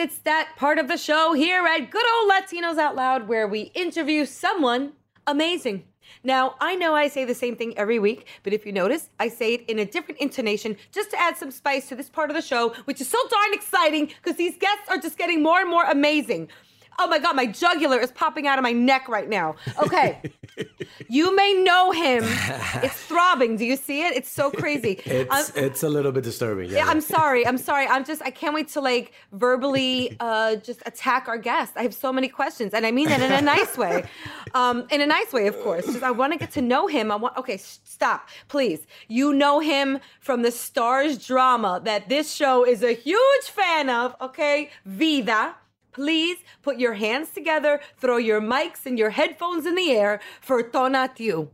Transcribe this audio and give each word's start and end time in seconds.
it's 0.00 0.18
that 0.20 0.54
part 0.56 0.78
of 0.78 0.88
the 0.88 0.96
show 0.96 1.34
here 1.34 1.66
at 1.66 1.90
Good 1.90 2.06
Old 2.14 2.32
Latinos 2.32 2.78
Out 2.78 2.96
Loud 2.96 3.28
where 3.28 3.46
we 3.46 3.70
interview 3.74 4.24
someone 4.24 4.92
amazing. 5.26 5.84
Now, 6.24 6.54
I 6.58 6.74
know 6.74 6.94
I 6.94 7.08
say 7.08 7.26
the 7.26 7.34
same 7.34 7.54
thing 7.54 7.76
every 7.76 7.98
week, 7.98 8.26
but 8.42 8.54
if 8.54 8.64
you 8.64 8.72
notice, 8.72 9.10
I 9.20 9.28
say 9.28 9.54
it 9.54 9.68
in 9.68 9.78
a 9.78 9.84
different 9.84 10.18
intonation 10.18 10.78
just 10.90 11.10
to 11.10 11.20
add 11.20 11.36
some 11.36 11.50
spice 11.50 11.86
to 11.90 11.96
this 11.96 12.08
part 12.08 12.30
of 12.30 12.36
the 12.36 12.42
show, 12.42 12.70
which 12.86 13.02
is 13.02 13.08
so 13.08 13.18
darn 13.28 13.52
exciting 13.52 14.06
because 14.06 14.36
these 14.36 14.56
guests 14.56 14.88
are 14.88 14.96
just 14.96 15.18
getting 15.18 15.42
more 15.42 15.60
and 15.60 15.68
more 15.68 15.84
amazing. 15.84 16.48
Oh 17.02 17.06
my 17.06 17.18
God, 17.18 17.34
my 17.34 17.46
jugular 17.46 17.98
is 17.98 18.12
popping 18.12 18.46
out 18.46 18.58
of 18.58 18.62
my 18.62 18.72
neck 18.72 19.08
right 19.08 19.28
now. 19.28 19.56
Okay. 19.82 20.20
you 21.08 21.34
may 21.34 21.54
know 21.68 21.90
him. 21.92 22.22
It's 22.86 23.00
throbbing. 23.10 23.56
Do 23.56 23.64
you 23.64 23.76
see 23.76 23.98
it? 24.06 24.12
It's 24.18 24.30
so 24.40 24.50
crazy. 24.50 24.94
It's 25.20 25.30
I'm- 25.36 25.64
it's 25.66 25.82
a 25.82 25.88
little 25.88 26.12
bit 26.12 26.24
disturbing. 26.24 26.70
Yeah, 26.70 26.78
yeah, 26.78 26.86
I'm 26.92 27.00
sorry. 27.00 27.46
I'm 27.46 27.58
sorry. 27.58 27.86
I'm 27.94 28.04
just 28.04 28.20
I 28.22 28.30
can't 28.30 28.54
wait 28.54 28.68
to 28.76 28.80
like 28.92 29.06
verbally 29.32 30.16
uh 30.20 30.56
just 30.68 30.80
attack 30.90 31.22
our 31.28 31.38
guest. 31.50 31.72
I 31.76 31.82
have 31.88 31.94
so 31.94 32.10
many 32.12 32.28
questions 32.28 32.70
and 32.74 32.82
I 32.86 32.90
mean 32.98 33.08
that 33.12 33.20
in 33.28 33.32
a 33.32 33.44
nice 33.56 33.74
way. 33.84 33.96
Um 34.54 34.76
in 34.94 35.00
a 35.00 35.06
nice 35.06 35.30
way, 35.36 35.46
of 35.52 35.56
course. 35.66 35.84
Just 35.86 36.02
I 36.02 36.12
want 36.20 36.30
to 36.34 36.38
get 36.38 36.50
to 36.58 36.62
know 36.72 36.86
him. 36.96 37.10
I 37.10 37.16
want 37.16 37.34
Okay, 37.42 37.54
s- 37.54 37.80
stop. 37.84 38.20
Please. 38.54 38.80
You 39.08 39.26
know 39.42 39.56
him 39.72 39.98
from 40.20 40.38
the 40.46 40.50
Starz 40.50 41.12
drama 41.30 41.72
that 41.84 42.08
this 42.14 42.26
show 42.40 42.56
is 42.72 42.80
a 42.82 42.92
huge 43.08 43.46
fan 43.58 43.88
of, 44.00 44.06
okay? 44.20 44.56
Vida. 44.84 45.54
Please 45.92 46.38
put 46.62 46.78
your 46.78 46.94
hands 46.94 47.30
together, 47.30 47.80
throw 47.98 48.16
your 48.16 48.40
mics 48.40 48.86
and 48.86 48.98
your 48.98 49.10
headphones 49.10 49.66
in 49.66 49.74
the 49.74 49.90
air 49.90 50.20
for 50.40 50.62
Tonatiuh. 50.62 51.48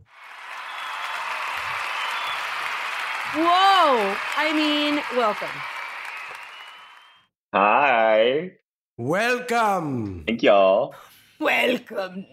Whoa! 3.35 4.15
I 4.37 4.53
mean, 4.53 5.01
welcome. 5.15 5.47
Hi. 7.53 8.51
Welcome. 8.97 10.23
Thank 10.25 10.43
y'all. 10.43 10.95
Welcome. 11.39 12.25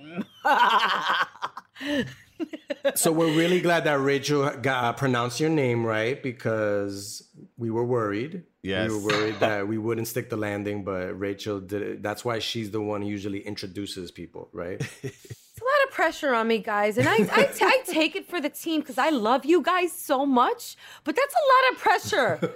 So 2.96 3.10
we're 3.12 3.34
really 3.34 3.62
glad 3.62 3.84
that 3.84 3.98
Rachel 3.98 4.50
got, 4.60 4.84
uh, 4.84 4.92
pronounced 4.92 5.40
your 5.40 5.48
name 5.48 5.86
right 5.86 6.22
because 6.22 7.26
we 7.56 7.70
were 7.70 7.84
worried. 7.84 8.42
Yes. 8.62 8.90
We 8.90 8.96
were 8.96 9.02
worried 9.04 9.40
that 9.40 9.66
we 9.72 9.78
wouldn't 9.78 10.06
stick 10.06 10.28
the 10.28 10.36
landing, 10.36 10.84
but 10.84 11.18
Rachel 11.18 11.60
did 11.60 11.80
it. 11.80 12.02
That's 12.02 12.26
why 12.26 12.40
she's 12.40 12.70
the 12.70 12.82
one 12.82 13.00
who 13.00 13.08
usually 13.08 13.40
introduces 13.40 14.10
people, 14.10 14.48
right? 14.52 14.82
It's 15.56 15.62
a 15.62 15.64
lot 15.64 15.88
of 15.88 15.94
pressure 15.94 16.34
on 16.34 16.48
me, 16.48 16.58
guys, 16.58 16.98
and 16.98 17.08
I, 17.08 17.14
I, 17.14 17.44
t- 17.44 17.64
I 17.64 17.80
take 17.86 18.16
it 18.16 18.28
for 18.28 18.40
the 18.40 18.48
team 18.48 18.80
because 18.80 18.98
I 18.98 19.10
love 19.10 19.44
you 19.44 19.62
guys 19.62 19.92
so 19.92 20.26
much. 20.26 20.76
But 21.04 21.14
that's 21.14 21.32
a 21.32 21.44
lot 21.52 21.72
of 21.72 21.78
pressure. 21.78 22.54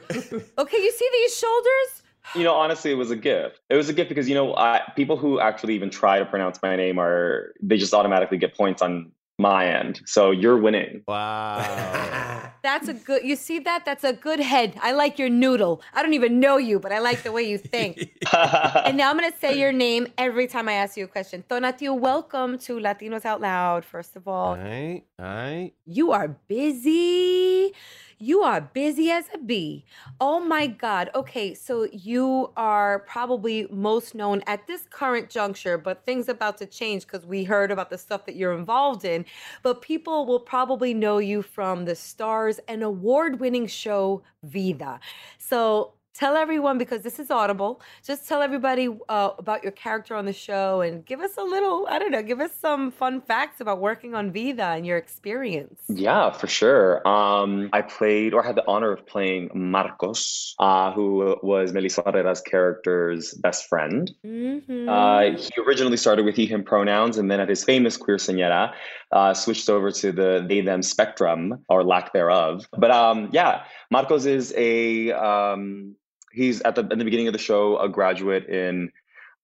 Okay, 0.59 0.77
you 0.79 0.91
see 0.91 1.09
these 1.13 1.39
shoulders? 1.39 2.03
You 2.35 2.43
know, 2.43 2.55
honestly, 2.55 2.91
it 2.91 2.97
was 2.97 3.13
a 3.13 3.17
gift. 3.17 3.61
It 3.71 3.77
was 3.77 3.89
a 3.89 3.93
gift 3.93 4.09
because 4.09 4.29
you 4.29 4.35
know, 4.35 4.55
I, 4.57 4.83
people 4.97 5.17
who 5.17 5.39
actually 5.39 5.75
even 5.77 5.91
try 5.91 6.19
to 6.19 6.27
pronounce 6.27 6.61
my 6.61 6.75
name 6.75 6.99
are 6.99 7.55
they 7.63 7.79
just 7.79 7.95
automatically 7.95 8.37
get 8.37 8.57
points 8.57 8.83
on 8.83 9.13
my 9.39 9.67
end. 9.67 10.03
So 10.05 10.31
you're 10.33 10.59
winning. 10.59 11.03
Wow. 11.07 12.53
That's 12.63 12.89
a 12.89 12.95
good. 12.95 13.25
You 13.25 13.37
see 13.37 13.61
that? 13.61 13.85
That's 13.85 14.05
a 14.05 14.13
good 14.13 14.41
head. 14.41 14.75
I 14.83 14.93
like 14.93 15.19
your 15.19 15.29
noodle. 15.29 15.81
I 15.95 16.03
don't 16.03 16.15
even 16.15 16.41
know 16.41 16.57
you, 16.57 16.81
but 16.81 16.93
I 16.93 16.99
like 16.99 17.23
the 17.23 17.31
way 17.31 17.43
you 17.43 17.57
think. 17.57 17.99
and 18.33 18.97
now 18.97 19.11
I'm 19.11 19.17
gonna 19.17 19.33
say 19.41 19.59
your 19.59 19.73
name 19.73 20.09
every 20.19 20.49
time 20.49 20.69
I 20.69 20.75
ask 20.75 20.97
you 20.97 21.05
a 21.05 21.09
question. 21.09 21.45
Tonatiuh, 21.49 21.99
welcome 21.99 22.59
to 22.61 22.79
Latinos 22.79 23.25
Out 23.25 23.41
Loud. 23.41 23.85
First 23.85 24.17
of 24.17 24.27
all, 24.27 24.49
all 24.49 24.57
right. 24.57 25.03
All 25.19 25.27
right. 25.27 25.73
You 25.87 26.11
are 26.13 26.29
busy. 26.29 27.73
You 28.21 28.43
are 28.43 28.61
busy 28.61 29.13
as 29.13 29.27
a 29.33 29.39
bee. 29.39 29.85
Oh 30.21 30.41
my 30.41 30.67
God. 30.67 31.09
Okay, 31.15 31.55
so 31.55 31.87
you 31.93 32.51
are 32.57 32.99
probably 33.01 33.69
most 33.71 34.13
known 34.13 34.43
at 34.49 34.67
this 34.67 34.89
current 34.91 35.31
juncture, 35.31 35.79
but 35.79 36.05
things 36.05 36.29
about 36.29 36.59
to 36.59 36.67
change 36.67 37.07
because 37.07 37.25
we 37.25 37.45
heard 37.45 37.71
about 37.71 37.91
the 37.91 37.99
stuff 37.99 38.27
that 38.27 38.35
you're 38.35 38.59
involved 38.59 39.05
in. 39.05 39.25
But 39.63 39.83
people 39.83 40.27
will 40.27 40.41
probably 40.41 40.95
know 40.95 41.19
you 41.19 41.43
from 41.43 41.85
the 41.85 41.93
Starz 41.93 42.59
and 42.67 42.83
award 42.83 43.39
winning 43.39 43.69
show 43.69 44.23
Vida. 44.43 44.99
So 45.39 45.93
tell 46.19 46.37
everyone 46.37 46.79
because 46.79 47.03
this 47.03 47.19
is 47.19 47.31
audible 47.31 47.81
just 48.05 48.27
tell 48.29 48.43
everybody 48.43 48.89
uh, 49.09 49.31
about 49.39 49.63
your 49.63 49.73
character 49.73 50.17
on 50.17 50.25
the 50.25 50.33
show 50.33 50.81
and 50.81 51.07
give 51.07 51.21
us 51.21 51.37
a 51.37 51.43
little 51.43 51.87
i 51.91 51.99
don't 51.99 52.11
know 52.11 52.23
give 52.23 52.41
us 52.41 52.53
some 52.53 52.91
fun 52.91 53.21
facts 53.21 53.61
about 53.61 53.79
working 53.81 54.15
on 54.15 54.33
vida 54.33 54.65
and 54.77 54.85
your 54.87 54.97
experience 54.97 55.79
Yeah, 55.89 56.31
for 56.31 56.47
sure. 56.47 57.07
Um, 57.07 57.71
I 57.73 57.83
played 57.83 58.35
or 58.35 58.43
had 58.43 58.57
the 58.57 58.65
honor 58.67 58.93
of 58.93 59.07
playing 59.07 59.51
Marcos, 59.55 60.55
uh, 60.59 60.93
who 60.93 61.37
was 61.43 61.73
Melissa 61.73 62.03
Barrera's 62.03 62.41
character's 62.41 63.35
best 63.35 63.67
friend. 63.69 64.11
Mhm. 64.25 64.89
Uh, 64.89 65.39
he 65.39 65.51
originally 65.67 65.97
started 65.97 66.25
with 66.25 66.37
he, 66.37 66.47
him 66.47 66.63
pronouns, 66.65 67.19
and 67.19 67.31
then 67.31 67.41
at 67.41 67.49
his 67.49 67.65
famous 67.65 67.97
queer 67.97 68.17
señora, 68.17 68.73
uh, 69.13 69.35
switched 69.35 69.69
over 69.69 69.91
to 69.91 70.13
the 70.13 70.45
they, 70.49 70.61
them 70.61 70.83
spectrum 70.83 71.65
or 71.69 71.85
lack 71.85 72.13
thereof. 72.13 72.67
But 72.77 72.91
um, 72.91 73.29
yeah, 73.33 73.65
Marcos 73.91 74.27
is 74.27 74.55
a 74.57 75.13
um, 75.13 75.97
he's 76.33 76.61
at 76.63 76.75
the 76.75 76.87
in 76.89 76.99
the 76.99 77.05
beginning 77.05 77.29
of 77.29 77.33
the 77.33 77.39
show 77.39 77.79
a 77.79 77.89
graduate 77.89 78.47
in 78.49 78.91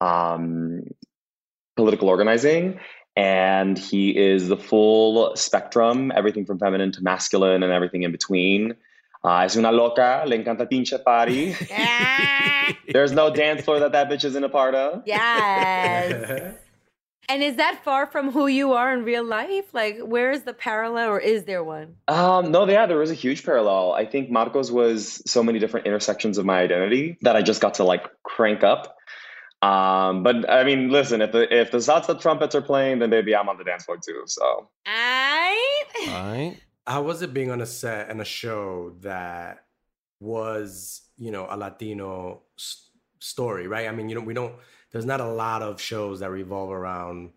um, 0.00 0.82
political 1.76 2.08
organizing. 2.08 2.78
And 3.16 3.78
he 3.78 4.10
is 4.10 4.48
the 4.48 4.56
full 4.56 5.36
spectrum, 5.36 6.10
everything 6.14 6.46
from 6.46 6.58
feminine 6.58 6.90
to 6.92 7.02
masculine 7.02 7.62
and 7.62 7.72
everything 7.72 8.02
in 8.02 8.10
between. 8.10 8.74
Uh, 9.24 9.42
es 9.44 9.56
una 9.56 9.70
loca, 9.70 10.24
le 10.26 10.36
encanta 10.36 10.68
pinche 10.68 11.02
party. 11.02 11.54
There's 12.92 13.12
no 13.12 13.30
dance 13.32 13.62
floor 13.62 13.78
that 13.78 13.92
that 13.92 14.10
bitch 14.10 14.24
isn't 14.24 14.44
a 14.44 14.48
part 14.48 14.74
of. 14.74 15.02
yes 15.06 16.56
and 17.28 17.42
is 17.42 17.56
that 17.56 17.80
far 17.84 18.06
from 18.06 18.30
who 18.30 18.46
you 18.46 18.72
are 18.72 18.92
in 18.92 19.04
real 19.04 19.24
life 19.24 19.64
like 19.72 19.98
where 20.00 20.30
is 20.30 20.42
the 20.42 20.52
parallel 20.52 21.08
or 21.10 21.18
is 21.18 21.44
there 21.44 21.64
one 21.64 21.96
Um, 22.08 22.50
no, 22.52 22.68
yeah, 22.68 22.86
there 22.86 22.98
was 22.98 23.10
a 23.10 23.14
huge 23.24 23.44
parallel. 23.44 23.92
I 23.92 24.04
think 24.06 24.30
Marcos 24.30 24.70
was 24.70 25.22
so 25.30 25.42
many 25.42 25.58
different 25.58 25.86
intersections 25.86 26.38
of 26.38 26.44
my 26.44 26.58
identity 26.60 27.16
that 27.22 27.34
I 27.36 27.42
just 27.42 27.60
got 27.60 27.74
to 27.74 27.84
like 27.84 28.04
crank 28.22 28.62
up. 28.62 28.96
Um, 29.62 30.22
but 30.22 30.48
I 30.50 30.64
mean, 30.64 30.90
listen, 30.90 31.22
if 31.22 31.32
the 31.32 31.42
if 31.62 31.70
the 31.70 31.78
salsa 31.78 32.20
trumpets 32.20 32.54
are 32.54 32.60
playing, 32.62 32.98
then 32.98 33.08
baby, 33.10 33.34
I'm 33.34 33.48
on 33.48 33.56
the 33.56 33.64
dance 33.64 33.84
floor 33.84 33.96
too. 33.96 34.22
So 34.26 34.68
I 34.84 35.84
I, 36.08 36.58
How 36.86 37.02
was 37.02 37.22
it 37.22 37.32
being 37.32 37.50
on 37.50 37.60
a 37.62 37.66
set 37.66 38.10
and 38.10 38.20
a 38.20 38.24
show 38.26 38.94
that 39.00 39.64
was, 40.20 41.02
you 41.16 41.30
know, 41.30 41.46
a 41.48 41.56
Latino 41.56 42.42
s- 42.58 42.90
story, 43.20 43.66
right? 43.66 43.88
I 43.88 43.92
mean, 43.92 44.08
you 44.10 44.14
know, 44.14 44.20
we 44.20 44.34
don't. 44.34 44.54
There's 44.94 45.04
not 45.04 45.20
a 45.20 45.26
lot 45.26 45.60
of 45.60 45.80
shows 45.80 46.20
that 46.20 46.30
revolve 46.30 46.70
around 46.70 47.32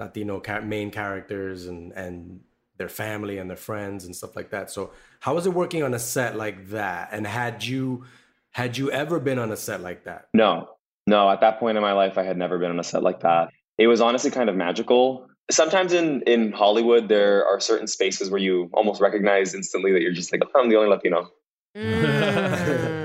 Latino 0.00 0.40
ca- 0.40 0.62
main 0.62 0.90
characters 0.90 1.66
and 1.66 1.92
and 1.92 2.40
their 2.78 2.88
family 2.88 3.38
and 3.38 3.48
their 3.48 3.56
friends 3.56 4.04
and 4.04 4.14
stuff 4.14 4.34
like 4.34 4.50
that. 4.50 4.72
So, 4.72 4.90
how 5.20 5.36
was 5.36 5.46
it 5.46 5.54
working 5.54 5.84
on 5.84 5.94
a 5.94 6.00
set 6.00 6.34
like 6.34 6.70
that? 6.70 7.10
And 7.12 7.24
had 7.24 7.64
you 7.64 8.06
had 8.50 8.76
you 8.76 8.90
ever 8.90 9.20
been 9.20 9.38
on 9.38 9.52
a 9.52 9.56
set 9.56 9.82
like 9.82 10.02
that? 10.02 10.26
no, 10.34 10.70
no, 11.06 11.30
at 11.30 11.40
that 11.42 11.60
point 11.60 11.76
in 11.76 11.82
my 11.82 11.92
life, 11.92 12.18
I 12.18 12.24
had 12.24 12.36
never 12.36 12.58
been 12.58 12.72
on 12.72 12.80
a 12.80 12.84
set 12.84 13.04
like 13.04 13.20
that. 13.20 13.50
It 13.78 13.86
was 13.86 14.00
honestly 14.00 14.32
kind 14.32 14.50
of 14.50 14.56
magical. 14.56 15.28
Sometimes 15.48 15.92
in 15.92 16.22
in 16.22 16.50
Hollywood, 16.50 17.08
there 17.08 17.46
are 17.46 17.60
certain 17.60 17.86
spaces 17.86 18.30
where 18.30 18.40
you 18.40 18.68
almost 18.74 19.00
recognize 19.00 19.54
instantly 19.54 19.92
that 19.92 20.02
you're 20.02 20.10
just 20.10 20.32
like, 20.32 20.42
I'm 20.56 20.68
the 20.68 20.74
only 20.74 20.88
Latino. 20.88 21.30
Mm. 21.76 22.94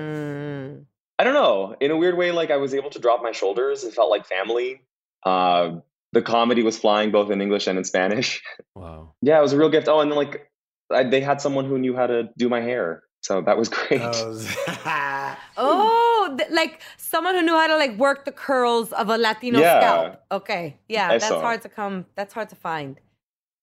I 1.82 1.88
don't 1.88 1.90
know. 1.90 1.96
In 1.96 1.98
a 1.98 1.98
weird 1.98 2.18
way, 2.18 2.32
like 2.32 2.52
I 2.52 2.58
was 2.58 2.74
able 2.74 2.90
to 2.92 3.00
drop 3.00 3.22
my 3.24 3.32
shoulders. 3.32 3.84
It 3.84 3.94
felt 3.94 4.10
like 4.10 4.26
family. 4.26 4.82
Uh, 5.26 5.80
the 6.14 6.22
comedy 6.22 6.64
was 6.64 6.78
flying 6.78 7.12
both 7.12 7.32
in 7.32 7.42
English 7.42 7.68
and 7.68 7.78
in 7.78 7.84
Spanish. 7.84 8.42
Wow. 8.76 9.14
yeah, 9.22 9.40
it 9.40 9.42
was 9.42 9.54
a 9.54 9.58
real 9.58 9.70
gift. 9.70 9.88
Oh, 9.88 10.00
and 10.00 10.12
then 10.12 10.18
like 10.18 10.50
I, 10.92 11.04
they 11.04 11.22
had 11.22 11.42
someone 11.42 11.66
who 11.66 11.78
knew 11.78 11.96
how 11.96 12.08
to 12.08 12.30
do 12.38 12.50
my 12.50 12.62
hair, 12.62 13.04
so 13.22 13.42
that 13.42 13.58
was 13.58 13.70
great. 13.78 14.02
Uh, 14.02 15.36
oh 15.58 16.36
th- 16.38 16.50
like 16.52 16.82
someone 16.98 17.36
who 17.36 17.42
knew 17.42 17.54
how 17.56 17.68
to 17.68 17.78
like 17.78 17.98
work 17.98 18.26
the 18.26 18.32
curls 18.32 18.92
of 18.94 19.10
a 19.10 19.18
latino 19.18 19.60
Yeah. 19.60 19.80
scalp 19.80 20.22
okay 20.32 20.78
yeah 20.90 21.10
that's 21.10 21.26
Eso. 21.26 21.42
hard 21.42 21.62
to 21.64 21.70
come 21.70 22.06
that's 22.16 22.34
hard 22.34 22.50
to 22.50 22.56
find 22.56 23.00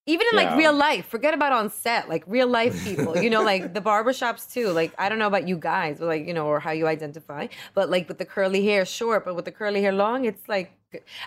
even 0.08 0.26
in 0.32 0.36
like 0.36 0.56
real 0.56 0.72
life 0.72 1.06
forget 1.06 1.34
about 1.34 1.52
on 1.52 1.70
set 1.70 2.08
like 2.08 2.24
real 2.26 2.48
life 2.48 2.82
people 2.82 3.16
you 3.22 3.30
know 3.30 3.42
like 3.42 3.74
the 3.74 3.80
barbershops 3.80 4.50
too 4.50 4.70
like 4.70 4.92
i 4.98 5.08
don't 5.08 5.18
know 5.18 5.26
about 5.26 5.46
you 5.46 5.56
guys 5.56 5.98
but 5.98 6.06
like 6.06 6.26
you 6.26 6.34
know 6.34 6.46
or 6.46 6.58
how 6.58 6.70
you 6.70 6.86
identify 6.86 7.46
but 7.74 7.90
like 7.90 8.08
with 8.08 8.18
the 8.18 8.24
curly 8.24 8.64
hair 8.64 8.84
short 8.84 9.24
but 9.24 9.36
with 9.36 9.44
the 9.44 9.52
curly 9.52 9.82
hair 9.82 9.92
long 9.92 10.24
it's 10.24 10.48
like 10.48 10.72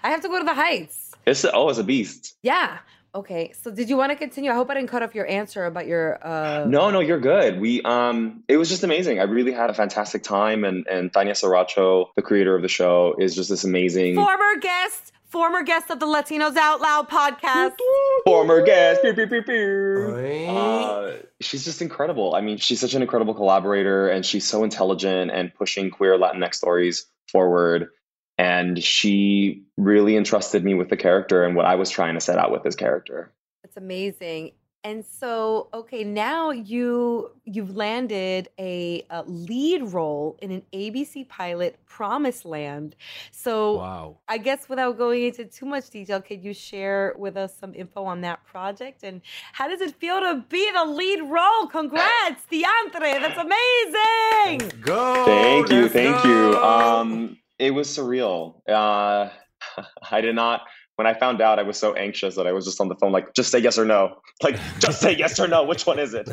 i 0.03 0.09
have 0.09 0.21
to 0.21 0.27
go 0.27 0.39
to 0.39 0.45
the 0.45 0.53
heights 0.53 1.11
it's 1.25 1.45
oh, 1.53 1.69
it's 1.69 1.77
a 1.77 1.83
beast. 1.83 2.35
yeah 2.41 2.79
okay 3.13 3.51
so 3.61 3.69
did 3.69 3.89
you 3.89 3.97
want 3.97 4.09
to 4.11 4.15
continue 4.15 4.49
i 4.49 4.55
hope 4.55 4.69
i 4.69 4.73
didn't 4.73 4.89
cut 4.89 5.03
off 5.03 5.13
your 5.13 5.27
answer 5.27 5.65
about 5.65 5.85
your 5.85 6.17
uh 6.25 6.65
No, 6.65 6.89
no, 6.89 6.99
you're 7.01 7.19
good. 7.19 7.59
We 7.59 7.81
um, 7.83 8.43
it 8.47 8.57
was 8.57 8.69
just 8.69 8.83
amazing. 8.83 9.19
I 9.19 9.23
really 9.23 9.51
had 9.51 9.69
a 9.69 9.73
fantastic 9.73 10.23
time, 10.23 10.63
and 10.63 10.87
and 10.87 11.11
Tanya 11.11 11.33
Saracho, 11.33 12.07
the 12.15 12.21
creator 12.21 12.55
of 12.55 12.61
the 12.61 12.69
show, 12.69 13.15
is 13.19 13.35
just 13.35 13.49
this 13.49 13.63
amazing 13.65 14.15
former 14.15 14.55
guest 14.61 15.11
former 15.31 15.63
guest 15.63 15.89
of 15.89 15.99
the 15.99 16.05
latinos 16.05 16.57
out 16.57 16.81
loud 16.81 17.09
podcast 17.09 17.77
former 18.25 18.61
guest. 18.63 19.01
Pew, 19.01 19.13
pew, 19.13 19.27
pew, 19.27 19.41
pew. 19.41 20.47
Uh, 20.49 21.17
she's 21.39 21.65
just 21.65 21.81
incredible. 21.81 22.35
I 22.35 22.41
mean, 22.41 22.57
she's 22.57 22.79
such 22.79 22.93
an 22.93 23.01
incredible 23.01 23.33
collaborator 23.33 24.09
and 24.09 24.25
she's 24.25 24.47
so 24.47 24.63
intelligent 24.63 25.31
and 25.31 25.53
pushing 25.53 25.89
queer 25.89 26.17
Latinx 26.17 26.55
stories 26.55 27.07
forward. 27.31 27.89
And 28.37 28.81
she 28.81 29.63
really 29.77 30.17
entrusted 30.17 30.63
me 30.63 30.73
with 30.73 30.89
the 30.89 30.97
character 30.97 31.43
and 31.43 31.55
what 31.55 31.65
I 31.65 31.75
was 31.75 31.89
trying 31.89 32.15
to 32.15 32.21
set 32.21 32.37
out 32.37 32.51
with 32.51 32.63
this 32.63 32.75
character. 32.75 33.31
That's 33.63 33.77
amazing. 33.77 34.51
And 34.83 35.05
so, 35.05 35.69
okay, 35.75 36.03
now 36.03 36.49
you 36.49 37.29
you've 37.45 37.75
landed 37.75 38.49
a, 38.57 39.05
a 39.11 39.23
lead 39.23 39.83
role 39.83 40.37
in 40.41 40.49
an 40.51 40.63
ABC 40.73 41.27
pilot, 41.27 41.77
Promised 41.85 42.45
Land. 42.45 42.95
So, 43.31 43.77
Wow. 43.77 44.17
I 44.27 44.39
guess 44.39 44.67
without 44.69 44.97
going 44.97 45.23
into 45.23 45.45
too 45.45 45.67
much 45.67 45.91
detail, 45.91 46.19
could 46.19 46.43
you 46.43 46.53
share 46.53 47.13
with 47.17 47.37
us 47.37 47.55
some 47.55 47.75
info 47.75 48.03
on 48.05 48.21
that 48.21 48.43
project 48.45 49.03
and 49.03 49.21
how 49.53 49.67
does 49.67 49.81
it 49.81 49.93
feel 49.95 50.19
to 50.19 50.43
be 50.49 50.71
the 50.73 50.85
lead 50.85 51.21
role? 51.29 51.67
Congrats, 51.67 52.43
Diantre, 52.51 53.19
that's 53.21 53.37
amazing. 53.37 54.81
Go. 54.81 55.25
Thank 55.25 55.69
you, 55.69 55.81
let's 55.81 55.93
thank 55.93 56.23
you. 56.25 56.55
Um, 56.57 57.37
it 57.59 57.71
was 57.71 57.87
surreal. 57.87 58.61
Uh, 58.67 59.29
I 60.11 60.21
did 60.21 60.33
not. 60.33 60.61
When 61.01 61.07
I 61.07 61.15
found 61.15 61.41
out, 61.41 61.57
I 61.57 61.63
was 61.63 61.79
so 61.79 61.95
anxious 61.95 62.35
that 62.35 62.45
I 62.45 62.51
was 62.51 62.63
just 62.63 62.79
on 62.79 62.87
the 62.87 62.93
phone, 62.93 63.11
like, 63.11 63.33
just 63.33 63.49
say 63.49 63.57
yes 63.57 63.79
or 63.79 63.85
no. 63.85 64.21
Like, 64.43 64.59
just 64.77 65.01
say 65.01 65.15
yes 65.17 65.39
or 65.39 65.47
no. 65.47 65.63
Which 65.63 65.87
one 65.87 65.97
is 65.97 66.13
it? 66.13 66.29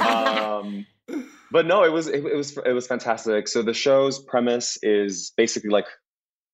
um, 0.00 0.84
but 1.52 1.66
no, 1.66 1.84
it 1.84 1.92
was 1.92 2.08
it, 2.08 2.24
it 2.24 2.34
was 2.34 2.58
it 2.66 2.72
was 2.72 2.88
fantastic. 2.88 3.46
So 3.46 3.62
the 3.62 3.72
show's 3.72 4.18
premise 4.18 4.76
is 4.82 5.32
basically 5.36 5.70
like 5.70 5.86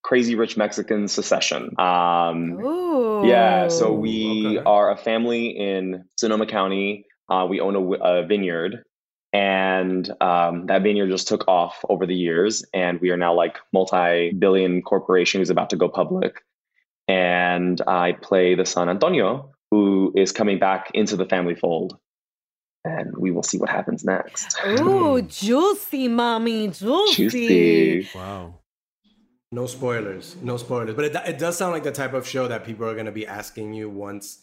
crazy 0.03 0.35
rich 0.35 0.59
Mexican 0.59 1.09
secession. 1.09 1.71
Um, 1.79 2.61
Ooh. 2.63 3.27
yeah, 3.27 3.69
so 3.69 3.95
we 3.95 4.59
okay. 4.59 4.65
are 4.67 4.91
a 4.91 4.97
family 4.99 5.47
in 5.47 6.05
Sonoma 6.19 6.45
County. 6.45 7.07
Uh, 7.31 7.47
we 7.49 7.61
own 7.61 7.77
a, 7.77 7.81
a 7.81 8.27
vineyard, 8.27 8.85
and 9.33 10.07
um, 10.21 10.67
that 10.67 10.83
vineyard 10.83 11.09
just 11.09 11.29
took 11.29 11.49
off 11.49 11.83
over 11.89 12.05
the 12.05 12.15
years, 12.15 12.63
and 12.75 13.01
we 13.01 13.09
are 13.09 13.17
now 13.17 13.33
like 13.33 13.57
multi-billion 13.73 14.83
corporation 14.83 15.41
who's 15.41 15.49
about 15.49 15.71
to 15.71 15.77
go 15.77 15.89
public. 15.89 16.43
And 17.09 17.81
I 17.87 18.13
play 18.13 18.55
the 18.55 18.67
son 18.67 18.89
Antonio, 18.89 19.51
who 19.71 20.13
is 20.15 20.31
coming 20.31 20.59
back 20.59 20.91
into 20.95 21.17
the 21.17 21.25
family 21.25 21.55
fold, 21.55 21.99
and 22.85 23.17
we 23.17 23.31
will 23.31 23.43
see 23.43 23.59
what 23.59 23.71
happens 23.71 24.05
next. 24.05 24.57
Ooh, 24.67 25.23
juicy, 25.23 26.09
mommy, 26.09 26.69
juicy. 26.69 27.15
Juicy. 27.15 28.09
Wow. 28.15 28.55
No 29.51 29.67
spoilers. 29.67 30.37
No 30.43 30.59
spoilers. 30.59 30.95
But 30.95 31.07
it, 31.07 31.17
it 31.27 31.39
does 31.39 31.57
sound 31.57 31.73
like 31.73 31.83
the 31.83 31.93
type 31.93 32.13
of 32.13 32.27
show 32.27 32.49
that 32.49 32.65
people 32.65 32.87
are 32.87 32.93
going 32.95 33.07
to 33.07 33.13
be 33.13 33.27
asking 33.27 33.73
you 33.73 33.89
once 33.89 34.41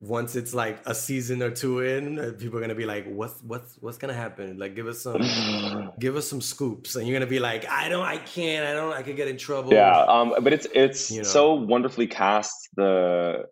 once 0.00 0.34
it's 0.34 0.54
like 0.54 0.80
a 0.86 0.94
season 0.94 1.42
or 1.42 1.50
two 1.50 1.80
in. 1.80 2.18
uh, 2.18 2.32
People 2.38 2.56
are 2.56 2.60
going 2.60 2.70
to 2.70 2.74
be 2.74 2.86
like, 2.86 3.06
"What's 3.06 3.42
what's 3.42 3.76
what's 3.80 3.98
going 3.98 4.12
to 4.12 4.18
happen? 4.18 4.58
Like 4.58 4.74
give 4.74 4.86
us 4.86 5.00
some 5.00 5.92
give 6.00 6.16
us 6.16 6.26
some 6.28 6.40
scoops." 6.40 6.96
And 6.96 7.06
you're 7.06 7.18
going 7.18 7.26
to 7.28 7.30
be 7.30 7.38
like, 7.40 7.68
"I 7.68 7.88
don't 7.88 8.04
I 8.04 8.16
can't. 8.16 8.66
I 8.66 8.72
don't 8.72 8.92
I 8.92 9.02
could 9.02 9.16
get 9.16 9.28
in 9.28 9.36
trouble." 9.36 9.72
Yeah, 9.72 9.98
um, 10.08 10.34
but 10.40 10.52
it's 10.52 10.66
it's 10.74 11.10
You 11.10 11.18
know. 11.18 11.24
so 11.24 11.54
wonderfully 11.54 12.06
cast. 12.06 12.54
The 12.76 13.44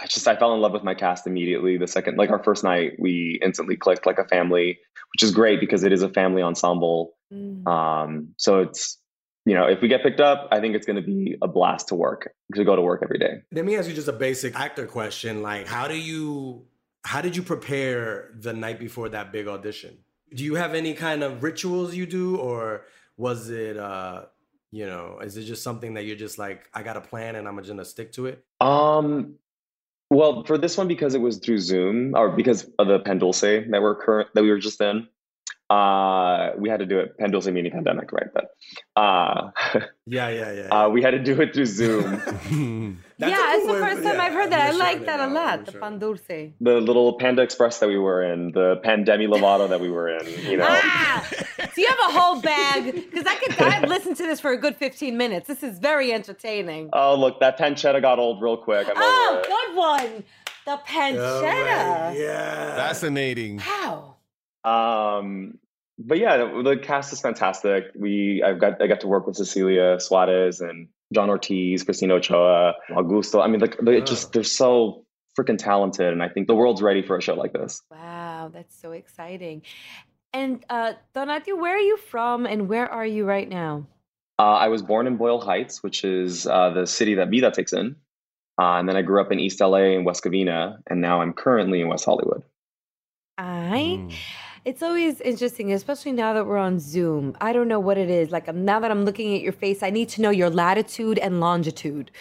I 0.00 0.06
just 0.06 0.26
I 0.26 0.34
fell 0.36 0.54
in 0.54 0.60
love 0.60 0.72
with 0.72 0.82
my 0.82 0.94
cast 0.94 1.26
immediately. 1.26 1.78
The 1.78 1.86
second, 1.86 2.18
like 2.18 2.30
our 2.30 2.42
first 2.42 2.64
night, 2.64 2.94
we 2.98 3.38
instantly 3.42 3.76
clicked 3.76 4.04
like 4.04 4.18
a 4.18 4.24
family, 4.24 4.80
which 5.14 5.22
is 5.22 5.30
great 5.30 5.60
because 5.60 5.84
it 5.84 5.92
is 5.92 6.02
a 6.02 6.08
family 6.08 6.42
ensemble. 6.42 7.12
Mm. 7.32 7.66
Um, 7.66 8.28
so 8.38 8.60
it's 8.60 8.98
you 9.44 9.54
know 9.54 9.66
if 9.66 9.80
we 9.80 9.88
get 9.88 10.02
picked 10.02 10.20
up, 10.20 10.48
I 10.52 10.60
think 10.60 10.74
it's 10.74 10.86
going 10.86 10.96
to 10.96 11.02
be 11.02 11.36
a 11.42 11.48
blast 11.48 11.88
to 11.88 11.94
work 11.94 12.32
to 12.54 12.64
go 12.64 12.76
to 12.76 12.82
work 12.82 13.00
every 13.02 13.18
day. 13.18 13.42
Let 13.52 13.64
me 13.64 13.76
ask 13.76 13.88
you 13.88 13.94
just 13.94 14.08
a 14.08 14.12
basic 14.12 14.58
actor 14.58 14.86
question. 14.86 15.42
Like, 15.42 15.66
how 15.66 15.88
do 15.88 15.96
you, 15.96 16.66
how 17.04 17.20
did 17.20 17.34
you 17.36 17.42
prepare 17.42 18.30
the 18.38 18.52
night 18.52 18.78
before 18.78 19.08
that 19.10 19.32
big 19.32 19.48
audition? 19.48 19.98
Do 20.34 20.44
you 20.44 20.54
have 20.54 20.74
any 20.74 20.94
kind 20.94 21.22
of 21.22 21.42
rituals 21.42 21.94
you 21.94 22.06
do, 22.06 22.36
or 22.36 22.86
was 23.16 23.50
it, 23.50 23.76
uh, 23.76 24.26
you 24.70 24.86
know, 24.86 25.18
is 25.20 25.36
it 25.36 25.44
just 25.44 25.62
something 25.62 25.94
that 25.94 26.04
you're 26.04 26.16
just 26.16 26.38
like, 26.38 26.68
I 26.72 26.82
got 26.82 26.96
a 26.96 27.00
plan 27.00 27.36
and 27.36 27.46
I'm 27.46 27.56
just 27.58 27.68
gonna 27.68 27.84
stick 27.84 28.12
to 28.12 28.26
it? 28.26 28.44
Um, 28.60 29.34
well, 30.10 30.44
for 30.44 30.58
this 30.58 30.76
one 30.76 30.88
because 30.88 31.14
it 31.14 31.20
was 31.20 31.38
through 31.38 31.58
Zoom 31.58 32.14
or 32.14 32.30
because 32.30 32.70
of 32.78 32.86
the 32.86 32.98
Pendulce 33.00 33.40
that 33.40 33.78
we're 33.80 33.96
current 33.96 34.28
that 34.34 34.42
we 34.42 34.50
were 34.50 34.58
just 34.58 34.80
in, 34.80 35.08
uh, 35.70 36.50
we 36.58 36.68
had 36.68 36.80
to 36.80 36.86
do 36.86 36.98
it. 37.00 37.16
Pendulce 37.18 37.46
meaning 37.46 37.72
pandemic, 37.72 38.12
right? 38.12 38.28
But 38.32 38.50
uh, 39.00 39.50
Yeah, 40.06 40.28
yeah, 40.28 40.52
yeah. 40.52 40.68
uh, 40.68 40.88
we 40.88 41.00
had 41.02 41.12
to 41.12 41.18
do 41.22 41.40
it 41.40 41.54
through 41.54 41.66
Zoom. 41.66 42.04
That's 43.18 43.30
yeah, 43.30 43.54
it's 43.56 43.66
the 43.66 43.74
first 43.74 44.02
time 44.02 44.16
yeah, 44.16 44.22
I've 44.22 44.32
heard 44.32 44.50
that. 44.50 44.60
I 44.60 44.70
like 44.76 45.06
that 45.06 45.20
a 45.20 45.28
lot. 45.32 45.60
I'm 45.60 45.64
The 45.64 45.72
sure. 45.72 45.80
pan 45.80 45.98
dulce. 46.00 46.20
the 46.60 46.80
little 46.80 47.14
Panda 47.18 47.42
Express 47.42 47.78
that 47.78 47.88
we 47.88 47.96
were 47.98 48.22
in, 48.22 48.50
the 48.52 48.80
Pandemi 48.84 49.28
Lovato 49.28 49.68
that 49.68 49.80
we 49.80 49.88
were 49.90 50.08
in, 50.18 50.26
you 50.50 50.56
know. 50.56 50.66
Ah! 50.68 51.24
So 51.30 51.80
you 51.80 51.86
have 51.86 51.98
a 52.10 52.18
whole 52.20 52.40
bag 52.40 52.92
because 52.94 53.26
I 53.26 53.36
could 53.36 53.60
I'd 53.62 53.88
listen 53.88 54.14
to 54.16 54.24
this 54.24 54.40
for 54.40 54.50
a 54.52 54.56
good 54.58 54.76
15 54.76 55.16
minutes. 55.16 55.46
This 55.46 55.62
is 55.62 55.78
very 55.78 56.12
entertaining. 56.12 56.90
Oh, 56.92 57.14
look, 57.14 57.38
that 57.40 57.58
pancetta 57.58 58.02
got 58.02 58.18
old 58.18 58.42
real 58.42 58.56
quick. 58.56 58.88
I'm 58.88 58.94
Oh, 58.96 59.42
good 59.46 59.76
one. 59.76 60.24
The 60.66 60.72
Oh, 60.72 60.80
pancetta. 60.86 61.42
man, 61.42 62.16
yeah. 62.16 62.76
Fascinating. 62.76 63.58
Wow. 63.58 64.11
Um, 64.64 65.58
but 65.98 66.18
yeah, 66.18 66.36
the, 66.38 66.62
the 66.62 66.76
cast 66.76 67.12
is 67.12 67.20
fantastic. 67.20 67.84
We 67.94 68.42
I've 68.44 68.58
got 68.60 68.80
I 68.82 68.86
got 68.86 69.00
to 69.00 69.08
work 69.08 69.26
with 69.26 69.36
Cecilia 69.36 69.98
Suarez 70.00 70.60
and 70.60 70.88
John 71.12 71.28
Ortiz, 71.28 71.82
Christina 71.84 72.14
Ochoa, 72.14 72.74
Augusto. 72.90 73.42
I 73.42 73.46
mean, 73.48 73.60
like 73.60 73.78
they 73.78 74.00
Oh. 74.00 74.04
just 74.04 74.32
they're 74.32 74.42
so 74.44 75.04
freaking 75.38 75.58
talented, 75.58 76.12
and 76.12 76.22
I 76.22 76.28
think 76.28 76.46
the 76.46 76.54
world's 76.54 76.82
ready 76.82 77.02
for 77.02 77.16
a 77.16 77.22
show 77.22 77.34
like 77.34 77.52
this. 77.52 77.80
Wow, 77.90 78.50
that's 78.52 78.78
so 78.80 78.92
exciting. 78.92 79.62
And 80.32 80.64
uh, 80.70 80.94
Donati, 81.14 81.52
where 81.52 81.74
are 81.76 81.78
you 81.80 81.98
from 81.98 82.46
and 82.46 82.68
where 82.68 82.90
are 82.90 83.04
you 83.06 83.24
right 83.26 83.48
now? 83.48 83.86
Uh, 84.38 84.54
I 84.54 84.68
was 84.68 84.80
born 84.82 85.06
in 85.06 85.18
Boyle 85.18 85.40
Heights, 85.40 85.82
which 85.82 86.04
is 86.04 86.46
uh, 86.46 86.70
the 86.70 86.86
city 86.86 87.14
that 87.16 87.28
Vida 87.30 87.50
takes 87.50 87.72
in, 87.74 87.96
uh, 88.58 88.76
and 88.78 88.88
then 88.88 88.96
I 88.96 89.02
grew 89.02 89.20
up 89.20 89.30
in 89.30 89.38
East 89.38 89.60
LA 89.60 89.94
and 89.94 90.06
West 90.06 90.24
Covina, 90.24 90.78
and 90.88 91.00
now 91.02 91.20
I'm 91.20 91.34
currently 91.34 91.80
in 91.82 91.88
West 91.88 92.06
Hollywood. 92.06 92.42
I. 93.36 93.98
Mm. 94.00 94.14
It's 94.64 94.80
always 94.80 95.20
interesting, 95.20 95.72
especially 95.72 96.12
now 96.12 96.34
that 96.34 96.46
we're 96.46 96.56
on 96.56 96.78
Zoom. 96.78 97.36
I 97.40 97.52
don't 97.52 97.66
know 97.66 97.80
what 97.80 97.98
it 97.98 98.08
is. 98.08 98.30
Like 98.30 98.52
now 98.54 98.78
that 98.78 98.92
I'm 98.92 99.04
looking 99.04 99.34
at 99.34 99.40
your 99.40 99.52
face, 99.52 99.82
I 99.82 99.90
need 99.90 100.08
to 100.10 100.22
know 100.22 100.30
your 100.30 100.50
latitude 100.50 101.18
and 101.18 101.40
longitude. 101.40 102.12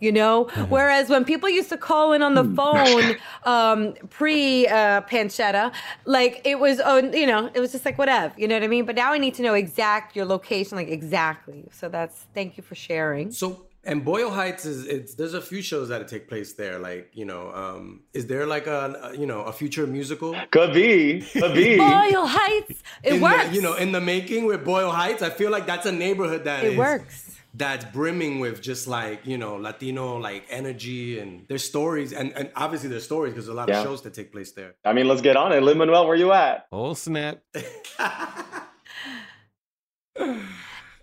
You 0.00 0.10
know, 0.10 0.44
whereas 0.68 1.08
when 1.08 1.24
people 1.24 1.48
used 1.48 1.68
to 1.68 1.78
call 1.78 2.12
in 2.12 2.20
on 2.20 2.34
the 2.34 2.44
phone 2.44 3.16
um, 3.44 3.94
pre 4.10 4.66
uh, 4.66 5.02
pancetta, 5.02 5.72
like 6.04 6.42
it 6.44 6.58
was, 6.58 6.80
oh, 6.84 6.98
you 6.98 7.26
know, 7.26 7.48
it 7.54 7.60
was 7.60 7.70
just 7.70 7.84
like 7.84 7.96
whatever. 7.96 8.34
You 8.36 8.48
know 8.48 8.56
what 8.56 8.64
I 8.64 8.68
mean? 8.68 8.86
But 8.86 8.96
now 8.96 9.12
I 9.12 9.18
need 9.18 9.34
to 9.34 9.42
know 9.42 9.54
exact 9.54 10.16
your 10.16 10.24
location, 10.26 10.76
like 10.76 10.88
exactly. 10.88 11.68
So 11.70 11.88
that's 11.88 12.26
thank 12.34 12.56
you 12.56 12.64
for 12.64 12.74
sharing. 12.74 13.30
So 13.30 13.66
and 13.86 14.04
Boyle 14.04 14.30
Heights 14.30 14.64
is 14.64 14.86
it's 14.86 15.14
there's 15.14 15.34
a 15.34 15.40
few 15.40 15.62
shows 15.62 15.88
that 15.88 16.06
take 16.08 16.28
place 16.28 16.52
there. 16.54 16.78
Like 16.78 17.10
you 17.14 17.24
know, 17.24 17.50
um, 17.54 18.02
is 18.12 18.26
there 18.26 18.46
like 18.46 18.66
a, 18.66 19.10
a 19.12 19.16
you 19.16 19.26
know 19.26 19.42
a 19.42 19.52
future 19.52 19.86
musical? 19.86 20.34
Could 20.50 20.72
be, 20.74 21.20
could 21.32 21.54
be. 21.54 21.76
Boyle 21.88 22.26
Heights, 22.26 22.82
it 23.02 23.14
in 23.14 23.20
works. 23.20 23.48
The, 23.48 23.54
you 23.54 23.62
know, 23.62 23.74
in 23.74 23.92
the 23.92 24.00
making 24.00 24.46
with 24.46 24.64
Boyle 24.64 24.90
Heights, 24.90 25.22
I 25.22 25.30
feel 25.30 25.50
like 25.50 25.66
that's 25.66 25.86
a 25.86 25.92
neighborhood 25.92 26.44
that 26.44 26.64
it 26.64 26.72
is- 26.72 26.78
works. 26.78 27.30
That's 27.56 27.84
brimming 27.84 28.40
with 28.40 28.60
just 28.60 28.88
like 28.88 29.24
you 29.26 29.38
know 29.38 29.54
Latino 29.54 30.16
like 30.16 30.44
energy 30.50 31.20
and 31.20 31.46
there's 31.46 31.62
stories 31.62 32.12
and, 32.12 32.32
and 32.32 32.50
obviously 32.56 32.88
there's 32.88 33.04
stories 33.04 33.32
because 33.32 33.46
there's 33.46 33.54
a 33.54 33.56
lot 33.56 33.68
Yeah. 33.68 33.78
of 33.78 33.84
shows 33.84 34.02
that 34.02 34.12
take 34.12 34.32
place 34.32 34.50
there. 34.50 34.74
I 34.84 34.92
mean, 34.92 35.06
let's 35.06 35.20
get 35.20 35.36
on 35.36 35.52
it. 35.52 35.62
Lin 35.62 35.78
Manuel, 35.78 36.04
where 36.08 36.16
you 36.16 36.32
at? 36.32 36.66
Oh 36.72 36.94
snap! 36.94 37.38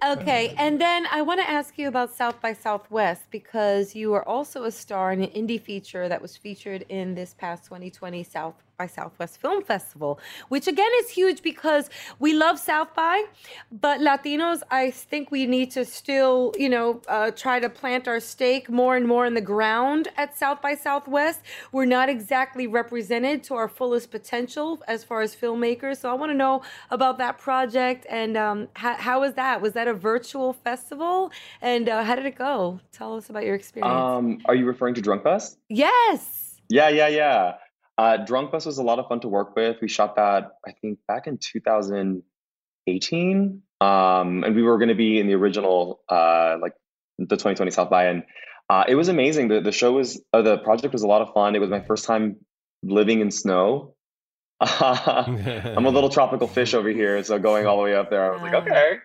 Okay, 0.03 0.49
um, 0.49 0.55
and 0.57 0.81
then 0.81 1.05
I 1.11 1.21
want 1.21 1.41
to 1.41 1.47
ask 1.47 1.77
you 1.77 1.87
about 1.87 2.11
South 2.11 2.41
by 2.41 2.53
Southwest 2.53 3.21
because 3.29 3.95
you 3.95 4.13
are 4.13 4.27
also 4.27 4.63
a 4.63 4.71
star 4.71 5.11
in 5.11 5.21
an 5.21 5.29
indie 5.29 5.61
feature 5.61 6.09
that 6.09 6.19
was 6.19 6.35
featured 6.35 6.85
in 6.89 7.13
this 7.13 7.35
past 7.35 7.65
2020 7.65 8.23
South 8.23 8.55
by 8.81 8.87
Southwest 8.87 9.39
Film 9.39 9.61
Festival, 9.61 10.19
which 10.49 10.67
again 10.67 10.93
is 11.01 11.07
huge 11.11 11.43
because 11.43 11.85
we 12.17 12.33
love 12.33 12.57
South 12.57 12.95
by, 12.95 13.25
but 13.71 13.99
Latinos, 13.99 14.61
I 14.71 14.89
think 14.89 15.29
we 15.29 15.45
need 15.45 15.69
to 15.77 15.85
still, 15.85 16.51
you 16.57 16.69
know, 16.75 16.99
uh, 17.07 17.29
try 17.29 17.59
to 17.59 17.69
plant 17.69 18.07
our 18.07 18.19
stake 18.19 18.71
more 18.71 18.95
and 18.95 19.05
more 19.07 19.27
in 19.27 19.35
the 19.35 19.47
ground 19.55 20.07
at 20.17 20.35
South 20.35 20.63
by 20.63 20.73
Southwest. 20.73 21.41
We're 21.71 21.93
not 21.99 22.09
exactly 22.09 22.65
represented 22.65 23.43
to 23.47 23.53
our 23.53 23.67
fullest 23.67 24.09
potential 24.09 24.81
as 24.87 25.03
far 25.03 25.21
as 25.21 25.35
filmmakers. 25.35 25.97
So 25.97 26.09
I 26.09 26.15
want 26.21 26.31
to 26.31 26.39
know 26.45 26.63
about 26.89 27.19
that 27.19 27.37
project 27.37 28.07
and 28.09 28.35
um, 28.35 28.67
how, 28.73 28.95
how 28.95 29.21
was 29.21 29.35
that? 29.35 29.61
Was 29.61 29.73
that 29.73 29.87
a 29.87 29.93
virtual 29.93 30.53
festival? 30.53 31.31
And 31.61 31.87
uh, 31.87 32.03
how 32.03 32.15
did 32.15 32.25
it 32.25 32.35
go? 32.35 32.79
Tell 32.91 33.15
us 33.15 33.29
about 33.29 33.45
your 33.45 33.53
experience. 33.53 33.93
Um, 33.93 34.39
are 34.45 34.55
you 34.55 34.65
referring 34.65 34.95
to 34.95 35.01
Drunk 35.01 35.23
Bus? 35.23 35.55
yes. 35.69 36.47
Yeah, 36.71 36.87
yeah, 36.87 37.09
yeah. 37.09 37.55
Uh, 38.01 38.17
Drunk 38.17 38.51
Bus 38.51 38.65
was 38.65 38.79
a 38.79 38.83
lot 38.83 38.97
of 38.97 39.07
fun 39.07 39.19
to 39.19 39.27
work 39.27 39.55
with. 39.55 39.79
We 39.79 39.87
shot 39.87 40.15
that, 40.15 40.53
I 40.65 40.71
think, 40.71 40.97
back 41.07 41.27
in 41.27 41.37
2018. 41.37 43.61
Um, 43.79 44.43
and 44.43 44.55
we 44.55 44.63
were 44.63 44.79
going 44.79 44.89
to 44.89 44.95
be 44.95 45.19
in 45.19 45.27
the 45.27 45.35
original, 45.35 46.01
uh, 46.09 46.57
like 46.59 46.73
the 47.19 47.35
2020 47.35 47.69
South 47.69 47.91
by. 47.91 48.05
And 48.05 48.23
uh, 48.71 48.85
it 48.87 48.95
was 48.95 49.07
amazing. 49.07 49.49
The, 49.49 49.61
the 49.61 49.71
show 49.71 49.91
was, 49.91 50.19
uh, 50.33 50.41
the 50.41 50.57
project 50.57 50.93
was 50.93 51.03
a 51.03 51.07
lot 51.07 51.21
of 51.21 51.31
fun. 51.35 51.55
It 51.55 51.59
was 51.59 51.69
my 51.69 51.81
first 51.81 52.05
time 52.05 52.37
living 52.81 53.19
in 53.19 53.29
snow. 53.29 53.93
I'm 54.61 55.85
a 55.85 55.89
little 55.91 56.09
tropical 56.09 56.47
fish 56.47 56.73
over 56.73 56.89
here, 56.89 57.23
so 57.23 57.37
going 57.37 57.67
all 57.67 57.77
the 57.77 57.83
way 57.83 57.93
up 57.93 58.09
there, 58.09 58.31
I 58.31 58.33
was 58.33 58.41
like, 58.41 58.55
okay. 58.55 58.97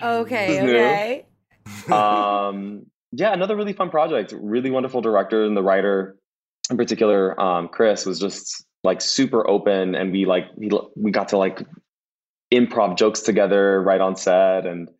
Okay, 0.00 0.46
This 0.46 0.58
is 0.58 0.64
new. 0.64 0.76
okay. 0.76 1.26
um, 1.92 2.86
yeah, 3.10 3.32
another 3.32 3.56
really 3.56 3.72
fun 3.72 3.90
project. 3.90 4.32
Really 4.36 4.70
wonderful 4.70 5.00
director 5.00 5.42
and 5.44 5.56
the 5.56 5.62
writer, 5.62 6.18
in 6.70 6.76
particular, 6.76 7.38
um, 7.40 7.68
Chris 7.68 8.06
was 8.06 8.18
just 8.18 8.64
like 8.82 9.00
super 9.00 9.48
open, 9.48 9.94
and 9.94 10.12
we 10.12 10.24
like 10.24 10.46
we 10.56 10.70
we 10.96 11.10
got 11.10 11.28
to 11.28 11.38
like 11.38 11.62
improv 12.52 12.96
jokes 12.96 13.20
together 13.20 13.82
right 13.82 14.00
on 14.00 14.16
set, 14.16 14.66
and 14.66 14.90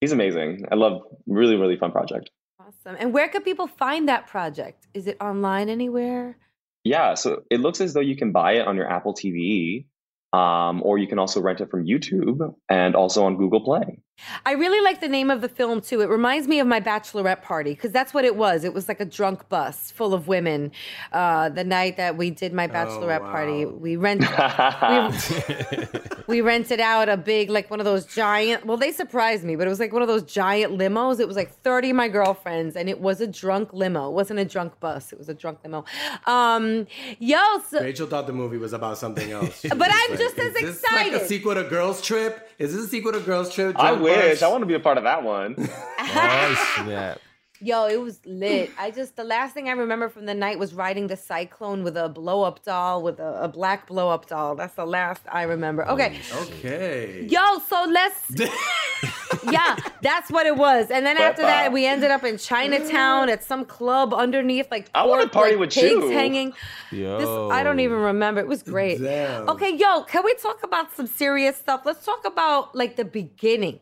he's 0.00 0.12
amazing. 0.12 0.66
I 0.70 0.74
love 0.74 1.02
really 1.26 1.56
really 1.56 1.76
fun 1.76 1.92
project. 1.92 2.30
Awesome. 2.58 2.96
And 2.98 3.12
where 3.12 3.28
could 3.28 3.44
people 3.44 3.66
find 3.66 4.08
that 4.08 4.26
project? 4.26 4.86
Is 4.94 5.06
it 5.06 5.16
online 5.20 5.68
anywhere? 5.68 6.36
Yeah, 6.84 7.14
so 7.14 7.42
it 7.50 7.60
looks 7.60 7.80
as 7.80 7.92
though 7.94 8.00
you 8.00 8.16
can 8.16 8.32
buy 8.32 8.52
it 8.52 8.66
on 8.66 8.76
your 8.76 8.88
Apple 8.90 9.14
TV. 9.14 9.86
Um, 10.32 10.80
or 10.84 10.96
you 10.96 11.08
can 11.08 11.18
also 11.18 11.40
rent 11.40 11.60
it 11.60 11.72
from 11.72 11.86
YouTube 11.86 12.54
and 12.68 12.94
also 12.94 13.24
on 13.24 13.36
Google 13.36 13.64
Play. 13.64 13.98
I 14.44 14.52
really 14.52 14.80
like 14.80 15.00
the 15.00 15.08
name 15.08 15.30
of 15.30 15.40
the 15.40 15.48
film 15.48 15.80
too. 15.80 16.00
It 16.00 16.08
reminds 16.08 16.48
me 16.48 16.60
of 16.60 16.66
my 16.66 16.80
bachelorette 16.80 17.42
party 17.42 17.72
because 17.72 17.90
that's 17.90 18.14
what 18.14 18.24
it 18.24 18.36
was. 18.36 18.64
It 18.64 18.74
was 18.74 18.88
like 18.88 19.00
a 19.00 19.04
drunk 19.04 19.48
bus 19.48 19.90
full 19.90 20.14
of 20.14 20.28
women. 20.28 20.72
Uh, 21.12 21.48
the 21.48 21.64
night 21.64 21.96
that 21.96 22.16
we 22.16 22.30
did 22.30 22.52
my 22.52 22.68
bachelorette 22.68 23.20
party, 23.20 23.64
wow. 23.64 23.72
we 23.72 23.96
rent 23.96 24.20
we 26.26 26.40
rented 26.40 26.80
out 26.80 27.08
a 27.08 27.16
big 27.16 27.50
like 27.50 27.70
one 27.70 27.80
of 27.80 27.84
those 27.84 28.06
giant. 28.06 28.66
Well, 28.66 28.76
they 28.76 28.92
surprised 28.92 29.44
me, 29.44 29.56
but 29.56 29.66
it 29.66 29.70
was 29.70 29.80
like 29.80 29.92
one 29.92 30.02
of 30.02 30.08
those 30.08 30.22
giant 30.22 30.78
limos. 30.78 31.20
It 31.20 31.26
was 31.26 31.36
like 31.36 31.52
thirty 31.62 31.90
of 31.90 31.96
my 31.96 32.08
girlfriends, 32.08 32.76
and 32.76 32.88
it 32.88 33.00
was 33.00 33.20
a 33.20 33.26
drunk 33.26 33.72
limo. 33.72 34.08
It 34.08 34.14
wasn't 34.14 34.40
a 34.40 34.44
drunk 34.44 34.78
bus. 34.80 35.12
It 35.12 35.18
was 35.18 35.28
a 35.28 35.34
drunk 35.34 35.60
limo. 35.64 35.84
Um, 36.26 36.86
yo, 37.18 37.38
so, 37.68 37.80
Rachel 37.80 38.06
thought 38.06 38.26
the 38.26 38.32
movie 38.32 38.58
was 38.58 38.72
about 38.72 38.98
something 38.98 39.30
else. 39.30 39.64
But 39.80 39.88
I'm 39.90 40.10
like, 40.10 40.18
just 40.18 40.38
as 40.38 40.54
excited. 40.54 40.68
"Is 40.68 40.80
this 40.82 40.92
like 40.92 41.12
a 41.12 41.26
sequel 41.26 41.54
to 41.54 41.64
Girls 41.64 42.02
Trip? 42.02 42.50
Is 42.58 42.74
this 42.74 42.84
a 42.84 42.88
sequel 42.88 43.12
to 43.12 43.20
Girls 43.20 43.54
Trip? 43.54 43.74
I 43.78 43.92
Drunk 43.92 44.02
wish 44.10 44.42
I 44.42 44.48
want 44.48 44.62
to 44.62 44.66
be 44.66 44.74
a 44.74 44.80
part 44.80 44.98
of 44.98 45.04
that 45.04 45.22
one. 45.22 45.54
oh 45.98 46.74
snap! 46.76 47.18
Yo, 47.62 47.88
it 47.88 48.00
was 48.00 48.24
lit. 48.24 48.70
I 48.78 48.90
just 48.90 49.16
the 49.16 49.24
last 49.24 49.52
thing 49.52 49.68
I 49.68 49.72
remember 49.72 50.08
from 50.08 50.24
the 50.24 50.32
night 50.32 50.58
was 50.58 50.72
riding 50.72 51.08
the 51.08 51.16
cyclone 51.16 51.84
with 51.84 51.94
a 51.94 52.08
blow 52.08 52.42
up 52.42 52.64
doll 52.64 53.02
with 53.02 53.20
a, 53.20 53.42
a 53.42 53.48
black 53.48 53.86
blow 53.86 54.08
up 54.08 54.26
doll. 54.26 54.54
That's 54.54 54.74
the 54.76 54.86
last 54.86 55.20
I 55.30 55.42
remember. 55.42 55.86
Okay. 55.86 56.18
Okay. 56.34 57.26
Yo, 57.28 57.58
so 57.68 57.86
let's 57.86 58.30
Yeah, 59.50 59.76
that's 60.00 60.30
what 60.30 60.46
it 60.46 60.56
was. 60.56 60.90
And 60.90 61.04
then 61.04 61.18
after 61.18 61.42
that 61.42 61.70
we 61.70 61.84
ended 61.84 62.10
up 62.10 62.24
in 62.24 62.38
Chinatown 62.38 63.28
at 63.28 63.44
some 63.44 63.66
club 63.66 64.14
underneath 64.14 64.70
like 64.70 64.88
I 64.94 65.04
wanna 65.04 65.28
party 65.28 65.52
like, 65.52 65.60
with 65.60 65.74
pigs 65.74 65.90
you. 65.90 66.10
hanging. 66.12 66.54
Yo, 66.90 67.18
This 67.18 67.28
I 67.54 67.62
don't 67.62 67.80
even 67.80 67.98
remember. 67.98 68.40
It 68.40 68.48
was 68.48 68.62
great. 68.62 69.02
Damn. 69.02 69.50
Okay, 69.50 69.76
yo, 69.76 70.02
can 70.04 70.24
we 70.24 70.34
talk 70.36 70.62
about 70.64 70.94
some 70.94 71.06
serious 71.06 71.58
stuff? 71.58 71.82
Let's 71.84 72.06
talk 72.06 72.24
about 72.24 72.74
like 72.74 72.96
the 72.96 73.04
beginning. 73.04 73.80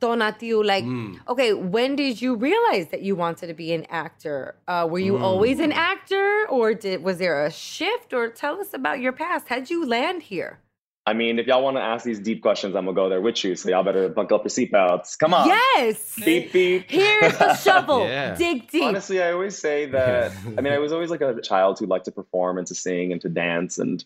Tonatiuh, 0.00 0.64
like, 0.64 0.84
Mm. 0.84 1.18
okay, 1.28 1.52
when 1.54 1.96
did 1.96 2.22
you 2.22 2.36
realize 2.36 2.88
that 2.88 3.02
you 3.02 3.16
wanted 3.16 3.48
to 3.48 3.54
be 3.54 3.72
an 3.72 3.84
actor? 3.90 4.54
Uh, 4.68 4.86
were 4.90 4.98
you 5.00 5.16
always 5.18 5.58
an 5.58 5.72
actor, 5.72 6.46
or 6.48 6.72
did 6.74 7.02
was 7.02 7.18
there 7.18 7.44
a 7.44 7.50
shift? 7.50 8.12
Or 8.12 8.28
tell 8.28 8.60
us 8.60 8.72
about 8.74 9.00
your 9.00 9.12
past. 9.12 9.48
How'd 9.48 9.70
you 9.70 9.84
land 9.86 10.22
here? 10.22 10.60
I 11.06 11.14
mean, 11.14 11.38
if 11.38 11.46
y'all 11.46 11.62
want 11.64 11.78
to 11.78 11.80
ask 11.82 12.04
these 12.04 12.18
deep 12.20 12.42
questions, 12.42 12.76
I'm 12.76 12.84
gonna 12.84 12.94
go 12.94 13.08
there 13.08 13.20
with 13.22 13.42
you. 13.42 13.56
So 13.56 13.70
y'all 13.70 13.82
better 13.82 14.10
buckle 14.10 14.36
up 14.38 14.44
your 14.44 14.50
seatbelts. 14.50 15.18
Come 15.18 15.32
on. 15.32 15.48
Yes. 15.48 16.14
Beep 16.22 16.52
beep. 16.52 16.84
Here's 16.90 17.38
the 17.38 17.54
shovel. 17.64 18.06
Yeah. 18.06 18.34
Dig 18.34 18.70
deep. 18.70 18.84
Honestly, 18.84 19.22
I 19.22 19.32
always 19.32 19.56
say 19.58 19.86
that. 19.86 20.32
I 20.58 20.60
mean, 20.60 20.72
I 20.74 20.78
was 20.78 20.92
always 20.92 21.08
like 21.10 21.22
a 21.22 21.40
child 21.40 21.78
who 21.78 21.86
liked 21.86 22.04
to 22.04 22.12
perform 22.12 22.58
and 22.58 22.66
to 22.66 22.74
sing 22.74 23.10
and 23.12 23.22
to 23.22 23.30
dance. 23.30 23.78
And 23.78 24.04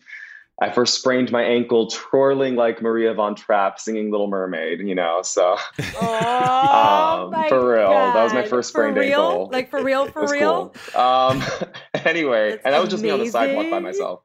I 0.61 0.71
first 0.71 0.93
sprained 0.93 1.31
my 1.31 1.43
ankle 1.43 1.87
twirling 1.87 2.55
like 2.55 2.81
Maria 2.81 3.13
von 3.13 3.35
Trapp 3.35 3.79
singing 3.79 4.11
Little 4.11 4.27
Mermaid. 4.27 4.79
You 4.87 4.95
know, 4.95 5.21
so 5.23 5.55
Oh, 6.01 7.29
Um, 7.33 7.49
for 7.49 7.73
real. 7.73 7.89
That 7.89 8.23
was 8.23 8.33
my 8.33 8.41
God. 8.41 8.49
first 8.49 8.71
For 8.71 8.81
sprained 8.81 8.97
real? 8.97 9.21
ankle. 9.21 9.49
Like 9.51 9.69
for 9.71 9.83
real, 9.83 10.05
for 10.11 10.27
real. 10.27 10.69
cool. 10.93 11.01
Um, 11.01 11.43
anyway, 12.05 12.51
That's 12.51 12.61
and 12.65 12.73
that 12.73 12.81
was 12.81 12.89
just 12.89 13.01
me 13.03 13.09
on 13.09 13.19
the 13.19 13.29
sidewalk 13.29 13.69
by 13.71 13.79
myself. 13.79 14.21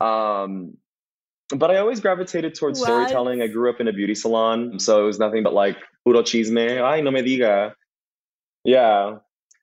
Um, 0.00 0.76
but 1.54 1.70
I 1.70 1.78
always 1.78 2.00
gravitated 2.00 2.54
towards 2.54 2.78
What? 2.80 2.86
storytelling. 2.86 3.40
I 3.40 3.46
grew 3.46 3.70
up 3.70 3.80
in 3.80 3.88
a 3.88 3.92
beauty 3.92 4.14
salon, 4.14 4.78
so 4.78 5.02
it 5.02 5.06
was 5.06 5.18
nothing 5.18 5.42
but 5.42 5.54
like 5.54 5.76
puro 6.04 6.22
chisme. 6.22 6.82
Ay, 6.82 7.00
no 7.00 7.10
me 7.10 7.22
diga. 7.22 7.72
Yeah. 8.64 9.16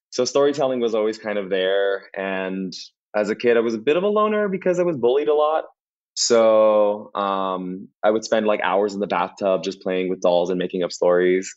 So 0.09 0.25
storytelling 0.25 0.79
was 0.79 0.95
always 0.95 1.17
kind 1.17 1.37
of 1.37 1.49
there. 1.49 2.03
And 2.15 2.73
as 3.15 3.29
a 3.29 3.35
kid, 3.35 3.57
I 3.57 3.59
was 3.59 3.73
a 3.73 3.79
bit 3.79 3.97
of 3.97 4.03
a 4.03 4.07
loner 4.07 4.47
because 4.47 4.79
I 4.79 4.83
was 4.83 4.97
bullied 4.97 5.27
a 5.27 5.33
lot. 5.33 5.65
So 6.15 7.13
um, 7.15 7.87
I 8.03 8.11
would 8.11 8.23
spend 8.23 8.45
like 8.45 8.61
hours 8.61 8.93
in 8.93 8.99
the 8.99 9.07
bathtub 9.07 9.63
just 9.63 9.81
playing 9.81 10.09
with 10.09 10.21
dolls 10.21 10.49
and 10.49 10.59
making 10.59 10.83
up 10.83 10.91
stories. 10.91 11.55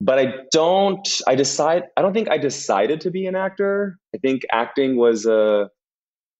But 0.00 0.18
I 0.18 0.34
don't. 0.52 1.08
I 1.26 1.36
decide. 1.36 1.84
I 1.96 2.02
don't 2.02 2.12
think 2.12 2.28
I 2.30 2.36
decided 2.36 3.00
to 3.02 3.10
be 3.10 3.26
an 3.26 3.34
actor. 3.34 3.98
I 4.14 4.18
think 4.18 4.42
acting 4.52 4.96
was 4.96 5.24
a 5.24 5.70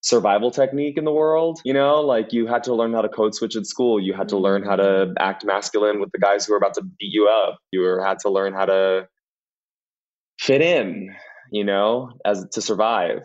survival 0.02 0.50
technique 0.50 0.98
in 0.98 1.04
the 1.04 1.12
world. 1.12 1.60
You 1.64 1.72
know, 1.72 2.00
like 2.00 2.32
you 2.32 2.46
had 2.46 2.64
to 2.64 2.74
learn 2.74 2.92
how 2.92 3.00
to 3.00 3.08
code 3.08 3.34
switch 3.34 3.56
at 3.56 3.66
school. 3.66 3.98
You 3.98 4.12
had 4.12 4.28
to 4.28 4.36
learn 4.36 4.62
how 4.62 4.76
to 4.76 5.14
act 5.18 5.44
masculine 5.44 6.00
with 6.00 6.12
the 6.12 6.18
guys 6.18 6.44
who 6.44 6.52
were 6.52 6.58
about 6.58 6.74
to 6.74 6.82
beat 6.82 7.12
you 7.12 7.28
up. 7.28 7.58
You 7.72 7.98
had 8.04 8.18
to 8.20 8.28
learn 8.28 8.52
how 8.52 8.66
to 8.66 9.08
fit 10.38 10.60
in. 10.60 11.14
You 11.50 11.64
know, 11.64 12.10
as 12.26 12.44
to 12.52 12.60
survive. 12.60 13.22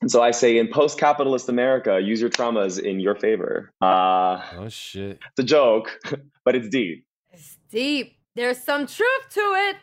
And 0.00 0.10
so 0.10 0.22
I 0.22 0.30
say, 0.30 0.58
in 0.58 0.68
post-capitalist 0.68 1.48
America, 1.48 2.00
use 2.00 2.20
your 2.20 2.30
traumas 2.30 2.78
in 2.78 3.00
your 3.00 3.14
favor. 3.16 3.72
Uh, 3.80 4.40
Oh 4.56 4.68
shit! 4.68 5.18
it's 5.30 5.38
a 5.38 5.42
joke, 5.42 5.98
but 6.44 6.54
it's 6.54 6.68
deep. 6.68 7.04
It's 7.32 7.56
deep. 7.70 8.16
There's 8.36 8.62
some 8.62 8.86
truth 8.86 9.28
to 9.30 9.40
it. 9.40 9.76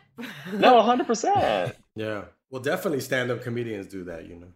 No, 0.54 0.80
hundred 0.90 1.06
percent. 1.06 1.76
Yeah. 1.94 2.24
Well, 2.50 2.62
definitely 2.62 3.00
stand-up 3.00 3.42
comedians 3.42 3.88
do 3.88 4.04
that. 4.04 4.26
You 4.26 4.36
know, 4.36 4.46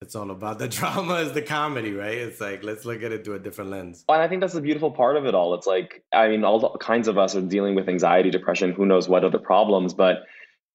it's 0.00 0.14
all 0.14 0.30
about 0.30 0.60
the 0.60 0.68
drama 0.78 1.14
is 1.14 1.32
the 1.32 1.42
comedy, 1.42 1.92
right? 1.92 2.18
It's 2.18 2.40
like 2.40 2.62
let's 2.62 2.84
look 2.84 3.02
at 3.02 3.10
it 3.10 3.24
through 3.24 3.34
a 3.34 3.38
different 3.40 3.70
lens. 3.70 4.04
And 4.08 4.22
I 4.22 4.28
think 4.28 4.40
that's 4.40 4.54
the 4.54 4.60
beautiful 4.60 4.92
part 4.92 5.16
of 5.16 5.26
it 5.26 5.34
all. 5.34 5.54
It's 5.54 5.66
like, 5.66 6.04
I 6.12 6.28
mean, 6.28 6.44
all 6.44 6.76
kinds 6.78 7.08
of 7.08 7.18
us 7.18 7.34
are 7.34 7.40
dealing 7.40 7.74
with 7.74 7.88
anxiety, 7.88 8.30
depression, 8.30 8.70
who 8.72 8.86
knows 8.86 9.08
what 9.08 9.24
other 9.24 9.38
problems. 9.40 9.94
But 9.94 10.18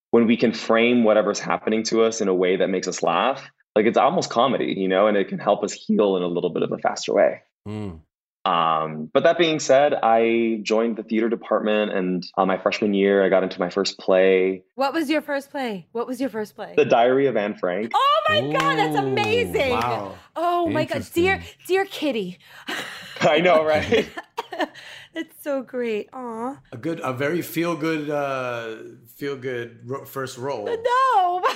when 0.10 0.27
we 0.27 0.36
can 0.36 0.51
frame 0.51 1.06
whatever's 1.06 1.39
happening 1.39 1.84
to 1.84 2.03
us 2.03 2.20
in 2.20 2.27
a 2.27 2.34
way 2.34 2.58
that 2.58 2.68
makes 2.70 2.89
us 2.89 3.01
laugh, 3.01 3.50
like 3.75 3.86
it's 3.86 3.98
almost 3.98 4.30
comedy, 4.30 4.74
you 4.78 4.88
know, 4.88 5.08
and 5.08 5.18
it 5.18 5.28
can 5.28 5.40
help 5.40 5.63
us 5.63 5.74
heal 5.74 6.18
in 6.18 6.24
a 6.24 6.28
little 6.28 6.50
bit 6.50 6.63
of 6.63 6.72
a 6.72 6.78
faster 6.78 7.13
way. 7.13 7.42
Mm. 7.68 8.01
Um, 8.44 9.10
but 9.13 9.24
that 9.24 9.38
being 9.38 9.60
said, 9.60 9.94
I 9.94 10.62
joined 10.63 10.96
the 10.96 11.04
theater 11.04 11.30
department, 11.30 11.94
and 11.94 12.25
uh, 12.36 12.46
my 12.46 12.58
freshman 12.58 12.96
year, 12.96 13.24
I 13.24 13.30
got 13.30 13.44
into 13.44 13.60
my 13.60 13.70
first 13.70 14.00
play, 14.00 14.63
what 14.74 14.94
was 14.94 15.12
your 15.12 15.22
first 15.22 15.51
play? 15.51 15.88
What 15.92 16.08
was 16.08 16.20
your 16.20 16.30
first 16.30 16.56
play? 16.56 16.74
The 16.75 16.86
Diary 16.86 17.28
of 17.28 17.38
Anne 17.38 17.56
Frank. 17.56 17.92
oh 17.94 18.22
my 18.30 18.42
god, 18.42 18.78
that's 18.78 18.96
amazing. 18.96 19.72
Wow. 19.72 20.16
Oh 20.36 20.68
my 20.70 20.86
god, 20.86 21.08
dear 21.13 21.44
dear 21.68 21.86
kitty. 21.86 22.40
I 23.22 23.40
know, 23.40 23.63
right? 23.63 24.10
That's 25.13 25.44
so 25.44 25.62
great. 25.62 26.10
Aw. 26.13 26.58
A 26.72 26.78
good, 26.78 27.01
a 27.04 27.13
very 27.13 27.42
feel-good, 27.42 28.10
uh, 28.10 28.78
feel-good 29.18 29.82
ro- 29.86 30.06
first 30.06 30.38
role. 30.38 30.66
No. 30.66 31.44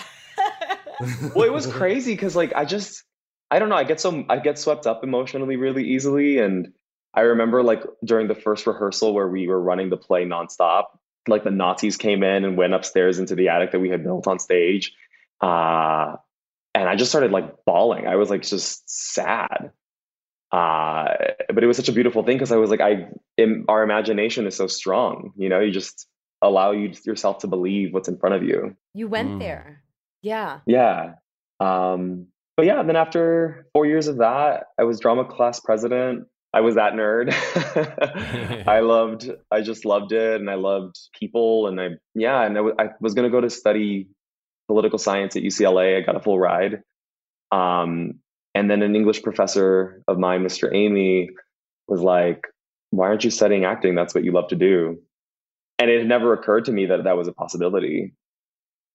well, 1.35 1.45
it 1.45 1.53
was 1.53 1.67
crazy 1.67 2.13
because 2.13 2.35
like 2.35 2.53
I 2.55 2.65
just 2.65 3.03
I 3.51 3.59
don't 3.59 3.69
know, 3.69 3.75
I 3.75 3.83
get 3.83 3.99
so 3.99 4.25
I 4.29 4.39
get 4.39 4.57
swept 4.59 4.87
up 4.87 5.03
emotionally 5.03 5.55
really 5.55 5.83
easily. 5.89 6.39
And 6.39 6.73
I 7.13 7.21
remember 7.21 7.63
like 7.63 7.83
during 8.03 8.27
the 8.27 8.35
first 8.35 8.65
rehearsal 8.67 9.13
where 9.13 9.27
we 9.27 9.47
were 9.47 9.59
running 9.61 9.89
the 9.89 9.97
play 9.97 10.25
nonstop, 10.25 10.85
like 11.27 11.43
the 11.43 11.51
Nazis 11.51 11.97
came 11.97 12.23
in 12.23 12.43
and 12.45 12.57
went 12.57 12.73
upstairs 12.73 13.19
into 13.19 13.35
the 13.35 13.49
attic 13.49 13.71
that 13.71 13.79
we 13.79 13.89
had 13.89 14.03
built 14.03 14.27
on 14.27 14.39
stage. 14.39 14.93
Uh 15.41 16.15
and 16.73 16.89
I 16.89 16.95
just 16.97 17.09
started 17.11 17.31
like 17.31 17.63
bawling. 17.65 18.05
I 18.07 18.15
was 18.17 18.29
like 18.29 18.41
just 18.41 18.89
sad. 18.89 19.71
Uh, 20.51 21.07
but 21.53 21.63
it 21.63 21.67
was 21.67 21.77
such 21.77 21.89
a 21.89 21.93
beautiful 21.93 22.23
thing 22.23 22.35
because 22.37 22.51
I 22.51 22.57
was 22.57 22.69
like, 22.69 22.79
I, 22.81 23.07
im- 23.37 23.65
our 23.67 23.83
imagination 23.83 24.45
is 24.45 24.55
so 24.55 24.67
strong. 24.67 25.31
You 25.35 25.49
know, 25.49 25.59
you 25.59 25.71
just 25.71 26.07
allow 26.41 26.71
you 26.71 26.91
yourself 27.05 27.39
to 27.39 27.47
believe 27.47 27.93
what's 27.93 28.07
in 28.07 28.17
front 28.17 28.35
of 28.35 28.43
you. 28.43 28.75
you 28.93 29.07
went 29.07 29.31
Mm. 29.31 29.39
there. 29.39 29.83
Yeah. 30.25 30.61
Yeah. 30.65 31.13
Um, 31.59 32.27
but 32.57 32.65
yeah, 32.65 32.81
then 32.81 32.95
after 32.95 33.67
four 33.73 33.85
years 33.85 34.07
of 34.07 34.17
that, 34.17 34.63
I 34.79 34.83
was 34.83 34.99
drama 34.99 35.23
class 35.23 35.59
president. 35.59 36.25
I 36.51 36.61
was 36.61 36.75
that 36.75 36.93
nerd. 36.93 37.31
I 38.67 38.79
loved, 38.81 39.29
I 39.51 39.61
just 39.61 39.85
loved 39.85 40.13
it. 40.13 40.41
And 40.41 40.49
I 40.49 40.55
loved 40.55 40.95
people. 41.19 41.67
And 41.67 41.79
I, 41.79 41.89
yeah, 42.15 42.41
and 42.41 42.57
I 42.57 42.89
was 42.99 43.13
going 43.13 43.29
to 43.29 43.31
go 43.31 43.39
to 43.39 43.51
study 43.51 44.07
political 44.67 44.97
science 44.97 45.35
at 45.35 45.43
UCLA. 45.43 45.97
I 45.97 46.01
got 46.01 46.15
a 46.15 46.21
full 46.21 46.39
ride. 46.39 46.81
Um, 47.51 48.15
and 48.55 48.71
then 48.71 48.81
an 48.81 48.95
English 48.95 49.21
professor 49.21 50.01
of 50.07 50.17
mine, 50.17 50.43
Mr. 50.43 50.73
Amy, 50.73 51.29
was 51.87 52.01
like, 52.01 52.47
why 52.89 53.09
aren't 53.09 53.23
you 53.23 53.29
studying 53.29 53.63
acting? 53.65 53.93
That's 53.93 54.15
what 54.15 54.23
you 54.23 54.31
love 54.31 54.47
to 54.47 54.55
do. 54.55 55.01
And 55.77 55.91
it 55.91 55.99
had 55.99 56.07
never 56.07 56.33
occurred 56.33 56.65
to 56.65 56.71
me 56.71 56.87
that 56.87 57.03
that 57.03 57.15
was 57.15 57.27
a 57.27 57.33
possibility. 57.33 58.13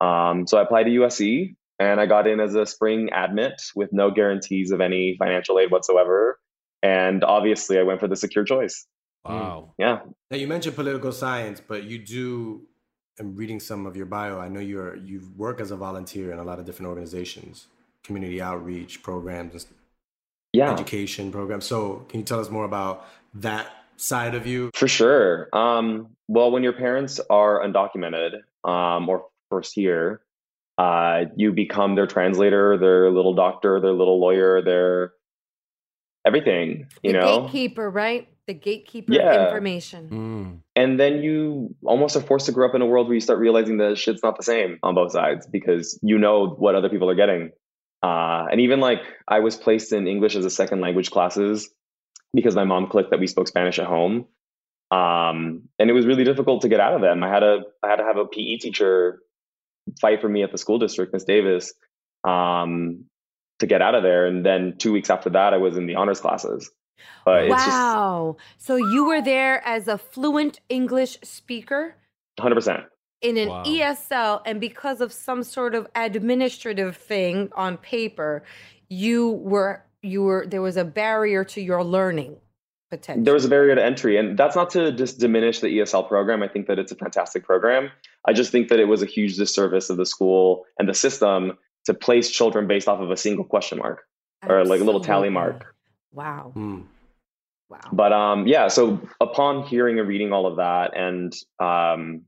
Um, 0.00 0.46
so 0.46 0.58
I 0.58 0.62
applied 0.62 0.84
to 0.84 0.90
USC 0.90 1.54
and 1.78 2.00
I 2.00 2.06
got 2.06 2.26
in 2.26 2.40
as 2.40 2.54
a 2.54 2.66
spring 2.66 3.10
admit 3.12 3.60
with 3.74 3.92
no 3.92 4.10
guarantees 4.10 4.70
of 4.70 4.80
any 4.80 5.16
financial 5.18 5.58
aid 5.58 5.70
whatsoever. 5.70 6.38
And 6.82 7.22
obviously, 7.24 7.78
I 7.78 7.82
went 7.82 8.00
for 8.00 8.08
the 8.08 8.16
secure 8.16 8.44
choice. 8.44 8.86
Wow. 9.24 9.74
Yeah. 9.78 10.00
Now 10.30 10.36
you 10.38 10.46
mentioned 10.48 10.76
political 10.76 11.12
science, 11.12 11.60
but 11.66 11.84
you 11.84 11.98
do. 11.98 12.62
I'm 13.18 13.36
reading 13.36 13.60
some 13.60 13.84
of 13.84 13.96
your 13.96 14.06
bio. 14.06 14.38
I 14.38 14.48
know 14.48 14.60
you're 14.60 14.96
you 14.96 15.20
work 15.36 15.60
as 15.60 15.70
a 15.70 15.76
volunteer 15.76 16.32
in 16.32 16.38
a 16.38 16.44
lot 16.44 16.58
of 16.58 16.64
different 16.64 16.88
organizations, 16.88 17.66
community 18.02 18.40
outreach 18.40 19.02
programs, 19.02 19.66
Yeah. 20.54 20.72
education 20.72 21.30
programs. 21.30 21.66
So 21.66 22.06
can 22.08 22.20
you 22.20 22.24
tell 22.24 22.40
us 22.40 22.48
more 22.48 22.64
about 22.64 23.04
that 23.34 23.66
side 23.96 24.34
of 24.34 24.46
you? 24.46 24.70
For 24.74 24.88
sure. 24.88 25.48
Um, 25.52 26.16
well, 26.28 26.50
when 26.50 26.62
your 26.62 26.72
parents 26.72 27.20
are 27.28 27.60
undocumented 27.62 28.40
um, 28.64 29.06
or 29.08 29.26
first 29.50 29.76
year, 29.76 30.22
uh, 30.78 31.24
you 31.36 31.52
become 31.52 31.94
their 31.94 32.06
translator, 32.06 32.78
their 32.78 33.10
little 33.10 33.34
doctor, 33.34 33.80
their 33.80 33.92
little 33.92 34.18
lawyer, 34.18 34.62
their 34.62 35.12
everything, 36.24 36.86
you 37.02 37.12
the 37.12 37.18
know? 37.18 37.40
gatekeeper, 37.42 37.90
right? 37.90 38.28
The 38.46 38.54
gatekeeper 38.54 39.12
Yeah. 39.12 39.32
of 39.32 39.46
information. 39.48 40.08
Mm. 40.10 40.62
And 40.76 40.98
then 40.98 41.22
you 41.22 41.74
almost 41.84 42.16
are 42.16 42.20
forced 42.20 42.46
to 42.46 42.52
grow 42.52 42.68
up 42.68 42.74
in 42.74 42.82
a 42.82 42.86
world 42.86 43.06
where 43.08 43.14
you 43.14 43.20
start 43.20 43.38
realizing 43.38 43.78
that 43.78 43.98
shit's 43.98 44.22
not 44.22 44.36
the 44.36 44.42
same 44.42 44.78
on 44.82 44.94
both 44.94 45.12
sides 45.12 45.46
because 45.46 45.98
you 46.02 46.18
know 46.18 46.48
what 46.48 46.74
other 46.74 46.88
people 46.88 47.10
are 47.10 47.14
getting. 47.14 47.50
Uh, 48.02 48.46
and 48.50 48.60
even 48.62 48.80
like 48.80 49.00
I 49.28 49.40
was 49.40 49.56
placed 49.56 49.92
in 49.92 50.06
English 50.08 50.34
as 50.36 50.44
a 50.44 50.50
second 50.50 50.80
language 50.80 51.10
classes 51.10 51.70
because 52.32 52.54
my 52.56 52.64
mom 52.64 52.88
clicked 52.88 53.10
that 53.10 53.20
we 53.20 53.26
spoke 53.26 53.48
Spanish 53.48 53.78
at 53.78 53.86
home. 53.86 54.26
Um, 54.90 55.68
and 55.78 55.88
it 55.88 55.92
was 55.92 56.06
really 56.06 56.24
difficult 56.24 56.62
to 56.62 56.68
get 56.68 56.80
out 56.80 56.94
of 56.94 57.02
them. 57.02 57.22
I 57.22 57.28
had 57.28 57.42
a 57.42 57.60
I 57.82 57.88
had 57.88 57.96
to 57.96 58.04
have 58.04 58.16
a 58.16 58.24
PE 58.24 58.56
teacher 58.56 59.20
fight 60.00 60.20
for 60.20 60.28
me 60.28 60.42
at 60.42 60.52
the 60.52 60.58
school 60.58 60.78
district, 60.78 61.12
Miss 61.12 61.24
Davis, 61.24 61.72
um, 62.24 63.04
to 63.58 63.66
get 63.66 63.82
out 63.82 63.94
of 63.94 64.02
there. 64.02 64.26
And 64.26 64.44
then 64.44 64.76
two 64.78 64.92
weeks 64.92 65.10
after 65.10 65.30
that, 65.30 65.54
I 65.54 65.58
was 65.58 65.76
in 65.76 65.86
the 65.86 65.94
honors 65.94 66.20
classes. 66.20 66.70
But 67.24 67.44
it's 67.44 67.64
just 67.64 67.68
wow. 67.76 68.36
So 68.58 68.76
you 68.76 69.06
were 69.06 69.22
there 69.22 69.66
as 69.66 69.88
a 69.88 69.96
fluent 69.98 70.60
English 70.68 71.18
speaker 71.22 71.96
100. 72.36 72.54
percent 72.54 72.84
in 73.20 73.36
an 73.36 73.48
Wow. 73.48 73.64
ESL, 73.64 74.42
and 74.46 74.60
because 74.60 75.00
of 75.00 75.12
some 75.12 75.42
sort 75.42 75.74
of 75.74 75.86
administrative 75.94 76.96
thing 76.96 77.50
on 77.54 77.76
paper, 77.76 78.42
you 78.88 79.30
were 79.30 79.84
you 80.02 80.22
were 80.22 80.46
there 80.46 80.62
was 80.62 80.76
a 80.76 80.84
barrier 80.84 81.44
to 81.44 81.60
your 81.60 81.84
learning 81.84 82.36
potential. 82.90 83.24
there 83.24 83.34
was 83.34 83.44
a 83.44 83.48
barrier 83.48 83.74
to 83.74 83.84
entry 83.84 84.16
and 84.16 84.36
that's 84.38 84.56
not 84.56 84.70
to 84.70 84.92
just 84.92 85.18
diminish 85.18 85.60
the 85.60 85.68
esl 85.78 86.06
program 86.06 86.42
i 86.42 86.48
think 86.48 86.66
that 86.66 86.78
it's 86.78 86.92
a 86.92 86.96
fantastic 86.96 87.44
program 87.44 87.90
i 88.26 88.32
just 88.32 88.50
think 88.52 88.68
that 88.68 88.78
it 88.80 88.86
was 88.86 89.02
a 89.02 89.06
huge 89.06 89.36
disservice 89.36 89.90
of 89.90 89.96
the 89.96 90.06
school 90.06 90.64
and 90.78 90.88
the 90.88 90.94
system 90.94 91.56
to 91.86 91.94
place 91.94 92.30
children 92.30 92.66
based 92.66 92.88
off 92.88 93.00
of 93.00 93.10
a 93.10 93.16
single 93.16 93.44
question 93.44 93.78
mark 93.78 94.02
or 94.48 94.64
like 94.64 94.80
a 94.80 94.84
little 94.84 95.00
tally 95.00 95.30
mark 95.30 95.74
Wow. 96.12 96.50
Hmm. 96.54 96.80
Wow. 97.68 97.78
but 97.92 98.12
um 98.12 98.48
yeah 98.48 98.66
so 98.66 99.00
upon 99.20 99.62
hearing 99.64 99.98
and 100.00 100.08
reading 100.08 100.32
all 100.32 100.46
of 100.46 100.56
that 100.56 100.96
and 100.96 101.32
um 101.60 102.22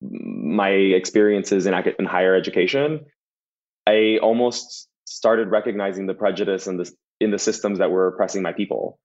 my 0.00 0.68
experiences 0.68 1.64
in, 1.66 1.74
in 1.98 2.04
higher 2.04 2.34
education 2.34 3.06
i 3.86 4.18
almost 4.22 4.88
started 5.06 5.48
recognizing 5.48 6.06
the 6.06 6.12
prejudice 6.14 6.66
and 6.66 6.78
the 6.78 6.92
in 7.20 7.30
the 7.30 7.38
systems 7.38 7.78
that 7.78 7.90
were 7.90 8.06
oppressing 8.08 8.42
my 8.42 8.52
people 8.52 8.98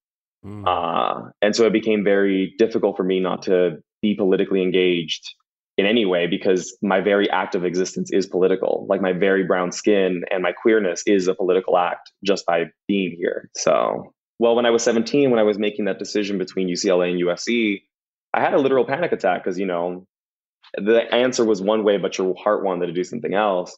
Mm. 0.46 0.68
uh, 0.68 1.30
and 1.42 1.56
so 1.56 1.66
it 1.66 1.74
became 1.74 2.04
very 2.04 2.54
difficult 2.58 2.98
for 2.98 3.04
me 3.04 3.20
not 3.20 3.44
to 3.44 3.78
be 4.02 4.14
politically 4.16 4.62
engaged 4.62 5.34
in 5.78 5.86
any 5.86 6.06
way 6.06 6.28
because 6.28 6.78
my 6.82 7.02
very 7.02 7.30
act 7.30 7.56
of 7.56 7.66
existence 7.66 8.12
is 8.12 8.28
political. 8.28 8.86
Like 8.90 9.02
my 9.02 9.14
very 9.14 9.44
brown 9.44 9.72
skin 9.72 10.24
and 10.30 10.44
my 10.44 10.52
queerness 10.52 11.02
is 11.08 11.28
a 11.28 11.34
political 11.34 11.78
act 11.78 12.12
just 12.24 12.46
by 12.46 12.66
being 12.88 13.16
here. 13.18 13.50
So, 13.56 14.14
well, 14.38 14.56
when 14.56 14.66
I 14.66 14.70
was 14.70 14.84
17, 14.84 15.32
when 15.32 15.40
I 15.40 15.44
was 15.44 15.58
making 15.58 15.86
that 15.86 16.00
decision 16.00 16.38
between 16.38 16.68
UCLA 16.68 17.12
and 17.12 17.22
USC, 17.22 17.82
I 18.34 18.42
had 18.42 18.54
a 18.54 18.60
literal 18.60 18.86
panic 18.86 19.12
attack 19.12 19.44
because, 19.44 19.58
you 19.58 19.66
know, 19.66 20.06
the 20.76 21.02
answer 21.14 21.46
was 21.46 21.62
one 21.62 21.84
way, 21.84 21.98
but 21.98 22.18
your 22.18 22.36
heart 22.36 22.64
wanted 22.64 22.88
to 22.88 22.94
do 22.94 23.04
something 23.04 23.34
else. 23.34 23.76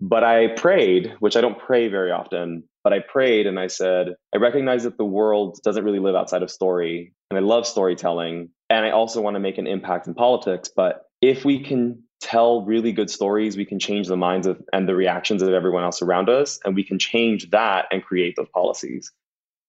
But 0.00 0.22
I 0.22 0.48
prayed, 0.48 1.14
which 1.18 1.36
I 1.36 1.40
don't 1.40 1.58
pray 1.58 1.88
very 1.88 2.12
often, 2.12 2.64
but 2.88 2.96
I 2.96 3.00
prayed 3.00 3.46
and 3.46 3.60
I 3.60 3.66
said, 3.66 4.14
I 4.34 4.38
recognize 4.38 4.84
that 4.84 4.96
the 4.96 5.04
world 5.04 5.60
doesn't 5.62 5.84
really 5.84 5.98
live 5.98 6.14
outside 6.14 6.42
of 6.42 6.50
story. 6.50 7.12
And 7.28 7.36
I 7.36 7.42
love 7.42 7.66
storytelling. 7.66 8.48
And 8.70 8.86
I 8.86 8.92
also 8.92 9.20
want 9.20 9.34
to 9.34 9.40
make 9.40 9.58
an 9.58 9.66
impact 9.66 10.06
in 10.06 10.14
politics. 10.14 10.70
But 10.74 11.02
if 11.20 11.44
we 11.44 11.62
can 11.62 12.04
tell 12.22 12.62
really 12.62 12.92
good 12.92 13.10
stories, 13.10 13.58
we 13.58 13.66
can 13.66 13.78
change 13.78 14.08
the 14.08 14.16
minds 14.16 14.46
of 14.46 14.62
and 14.72 14.88
the 14.88 14.94
reactions 14.94 15.42
of 15.42 15.50
everyone 15.50 15.84
else 15.84 16.00
around 16.00 16.30
us. 16.30 16.60
And 16.64 16.74
we 16.74 16.82
can 16.82 16.98
change 16.98 17.50
that 17.50 17.88
and 17.92 18.02
create 18.02 18.36
those 18.38 18.48
policies. 18.54 19.12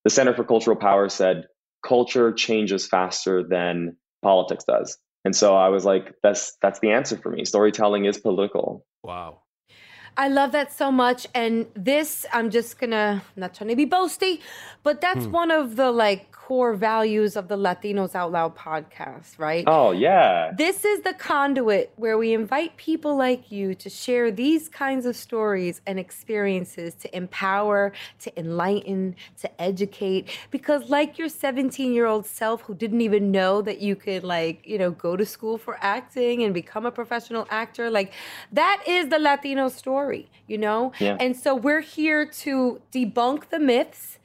The 0.04 0.10
Center 0.10 0.32
for 0.32 0.44
Cultural 0.44 0.78
Power 0.78 1.10
said, 1.10 1.44
culture 1.86 2.32
changes 2.32 2.86
faster 2.86 3.44
than 3.46 3.98
politics 4.22 4.64
does. 4.64 4.96
And 5.26 5.36
so 5.36 5.54
I 5.54 5.68
was 5.68 5.84
like, 5.84 6.14
that's 6.22 6.56
that's 6.62 6.80
the 6.80 6.92
answer 6.92 7.18
for 7.18 7.28
me. 7.28 7.44
Storytelling 7.44 8.06
is 8.06 8.16
political. 8.16 8.86
Wow. 9.02 9.42
I 10.16 10.28
love 10.28 10.52
that 10.52 10.72
so 10.72 10.90
much. 10.92 11.26
And 11.34 11.66
this, 11.74 12.26
I'm 12.32 12.50
just 12.50 12.78
gonna 12.78 13.22
I'm 13.36 13.40
not 13.40 13.54
trying 13.54 13.68
to 13.70 13.76
be 13.76 13.86
boasty, 13.86 14.40
but 14.82 15.00
that's 15.00 15.26
Hmm. 15.26 15.32
one 15.32 15.50
of 15.50 15.76
the 15.76 15.90
like 15.90 16.30
core 16.32 16.74
values 16.74 17.36
of 17.36 17.46
the 17.46 17.56
Latinos 17.56 18.14
Out 18.16 18.32
Loud 18.32 18.56
podcast, 18.56 19.38
right? 19.38 19.64
Oh 19.68 19.92
yeah. 19.92 20.50
This 20.56 20.84
is 20.84 21.02
the 21.02 21.14
conduit 21.14 21.92
where 21.96 22.18
we 22.18 22.32
invite 22.32 22.76
people 22.76 23.16
like 23.16 23.52
you 23.52 23.74
to 23.76 23.88
share 23.88 24.32
these 24.32 24.68
kinds 24.68 25.06
of 25.06 25.14
stories 25.14 25.80
and 25.86 25.98
experiences 25.98 26.94
to 26.96 27.16
empower, 27.16 27.92
to 28.20 28.36
enlighten, 28.38 29.14
to 29.42 29.62
educate. 29.62 30.28
Because, 30.50 30.90
like 30.90 31.18
your 31.18 31.28
17 31.28 31.92
year 31.92 32.06
old 32.06 32.26
self 32.26 32.62
who 32.62 32.74
didn't 32.74 33.00
even 33.00 33.30
know 33.30 33.62
that 33.62 33.80
you 33.80 33.94
could, 33.94 34.24
like, 34.24 34.66
you 34.66 34.76
know, 34.78 34.90
go 34.90 35.16
to 35.16 35.24
school 35.24 35.56
for 35.56 35.78
acting 35.80 36.42
and 36.42 36.52
become 36.52 36.84
a 36.84 36.90
professional 36.90 37.46
actor, 37.50 37.90
like, 37.90 38.12
that 38.52 38.82
is 38.88 39.08
the 39.08 39.18
Latino 39.20 39.68
story, 39.68 39.99
you 40.46 40.58
know? 40.58 40.92
Yeah. 40.98 41.16
And 41.20 41.36
so 41.36 41.54
we're 41.54 41.80
here 41.80 42.24
to 42.26 42.80
debunk 42.92 43.48
the 43.50 43.58
myths 43.58 44.18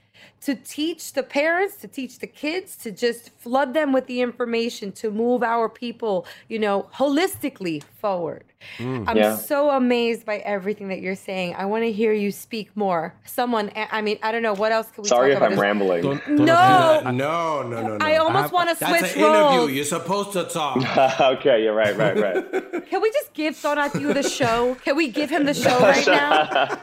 to 0.45 0.53
teach 0.55 1.13
the 1.13 1.23
parents, 1.23 1.75
to 1.77 1.87
teach 1.87 2.19
the 2.19 2.27
kids, 2.27 2.75
to 2.77 2.91
just 2.91 3.29
flood 3.39 3.73
them 3.73 3.91
with 3.91 4.05
the 4.07 4.21
information 4.21 4.91
to 4.91 5.09
move 5.09 5.41
our 5.43 5.67
people, 5.67 6.25
you 6.49 6.59
know, 6.59 6.87
holistically 6.93 7.81
forward. 7.99 8.43
Mm. 8.77 9.05
I'm 9.07 9.17
Yeah. 9.17 9.35
so 9.35 9.69
amazed 9.71 10.25
by 10.25 10.37
everything 10.37 10.87
that 10.89 10.99
you're 11.01 11.15
saying. 11.15 11.55
I 11.55 11.65
want 11.65 11.83
to 11.83 11.91
hear 11.91 12.13
you 12.13 12.31
speak 12.31 12.69
more. 12.75 13.13
Someone, 13.25 13.71
I 13.75 14.01
mean, 14.01 14.17
I 14.23 14.31
don't 14.31 14.41
know 14.43 14.53
what 14.53 14.71
else 14.71 14.87
can 14.93 15.01
we 15.03 15.09
Sorry 15.09 15.33
talk 15.33 15.35
if 15.35 15.37
about. 15.37 15.45
I'm 15.51 15.55
There's- 15.57 15.61
rambling. 15.61 16.01
Don't- 16.03 16.25
don't- 16.37 16.45
No. 16.45 17.01
no, 17.11 17.63
no, 17.63 17.81
no, 17.81 17.97
no. 17.97 18.05
I 18.05 18.17
almost 18.17 18.51
want 18.53 18.69
to 18.69 18.75
switch 18.75 19.01
That's 19.01 19.15
an 19.15 19.21
roles. 19.23 19.53
interview. 19.55 19.75
You're 19.75 19.85
supposed 19.85 20.31
to 20.33 20.43
talk. 20.45 20.77
okay, 21.39 21.63
yeah, 21.63 21.69
right, 21.71 21.95
right, 21.97 22.17
right. 22.19 22.87
Can 22.89 23.01
we 23.01 23.11
just 23.11 23.33
give 23.33 23.55
Tonatiuh 23.55 24.13
the 24.13 24.23
show? 24.23 24.75
Can 24.83 24.95
we 24.95 25.07
give 25.09 25.29
him 25.29 25.45
the 25.45 25.53
show 25.53 25.79
right 25.79 26.05
now? 26.21 26.77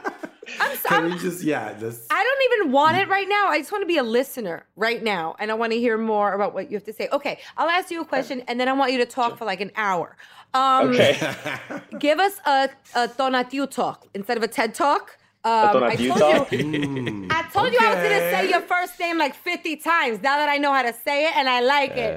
I'm, 0.60 0.76
so, 0.76 0.88
Can 0.88 1.04
I'm 1.04 1.10
we 1.12 1.18
just, 1.18 1.42
yeah, 1.42 1.72
just. 1.78 2.12
I 2.12 2.22
don't 2.22 2.60
even 2.60 2.72
want 2.72 2.96
it 2.96 3.08
right 3.08 3.28
now. 3.28 3.48
I 3.48 3.58
just 3.58 3.70
want 3.70 3.82
to 3.82 3.86
be 3.86 3.96
a 3.98 4.02
listener 4.02 4.64
right 4.76 5.02
now, 5.02 5.36
and 5.38 5.50
I 5.50 5.54
want 5.54 5.72
to 5.72 5.78
hear 5.78 5.96
more 5.96 6.32
about 6.32 6.52
what 6.52 6.70
you 6.70 6.76
have 6.76 6.84
to 6.84 6.92
say. 6.92 7.08
Okay, 7.12 7.38
I'll 7.56 7.68
ask 7.68 7.90
you 7.90 8.00
a 8.00 8.04
question, 8.04 8.42
and 8.48 8.58
then 8.58 8.68
I 8.68 8.72
want 8.72 8.92
you 8.92 8.98
to 8.98 9.06
talk 9.06 9.38
for 9.38 9.44
like 9.44 9.60
an 9.60 9.70
hour. 9.76 10.16
Um, 10.54 10.90
Okay. 10.90 11.16
Give 11.98 12.18
us 12.18 12.38
a, 12.44 12.68
a 12.94 13.08
Tonatiuh 13.08 13.70
talk 13.70 14.06
instead 14.14 14.36
of 14.36 14.42
a 14.42 14.48
TED 14.48 14.74
talk. 14.74 15.16
Um, 15.44 15.82
I 15.82 15.96
told 15.96 16.18
talk? 16.18 16.52
you, 16.52 16.58
Mm, 16.58 17.26
I 17.32 17.42
told 17.52 17.72
you 17.72 17.78
I 17.80 17.88
was 17.94 17.96
gonna 17.96 18.30
say 18.30 18.48
your 18.48 18.60
first 18.60 18.98
name 19.00 19.18
like 19.18 19.34
50 19.34 19.74
times. 19.76 20.22
Now 20.22 20.36
that 20.38 20.48
I 20.48 20.56
know 20.58 20.72
how 20.72 20.82
to 20.82 20.92
say 20.92 21.26
it 21.26 21.36
and 21.36 21.48
I 21.48 21.60
like 21.60 21.96
it. 21.96 22.14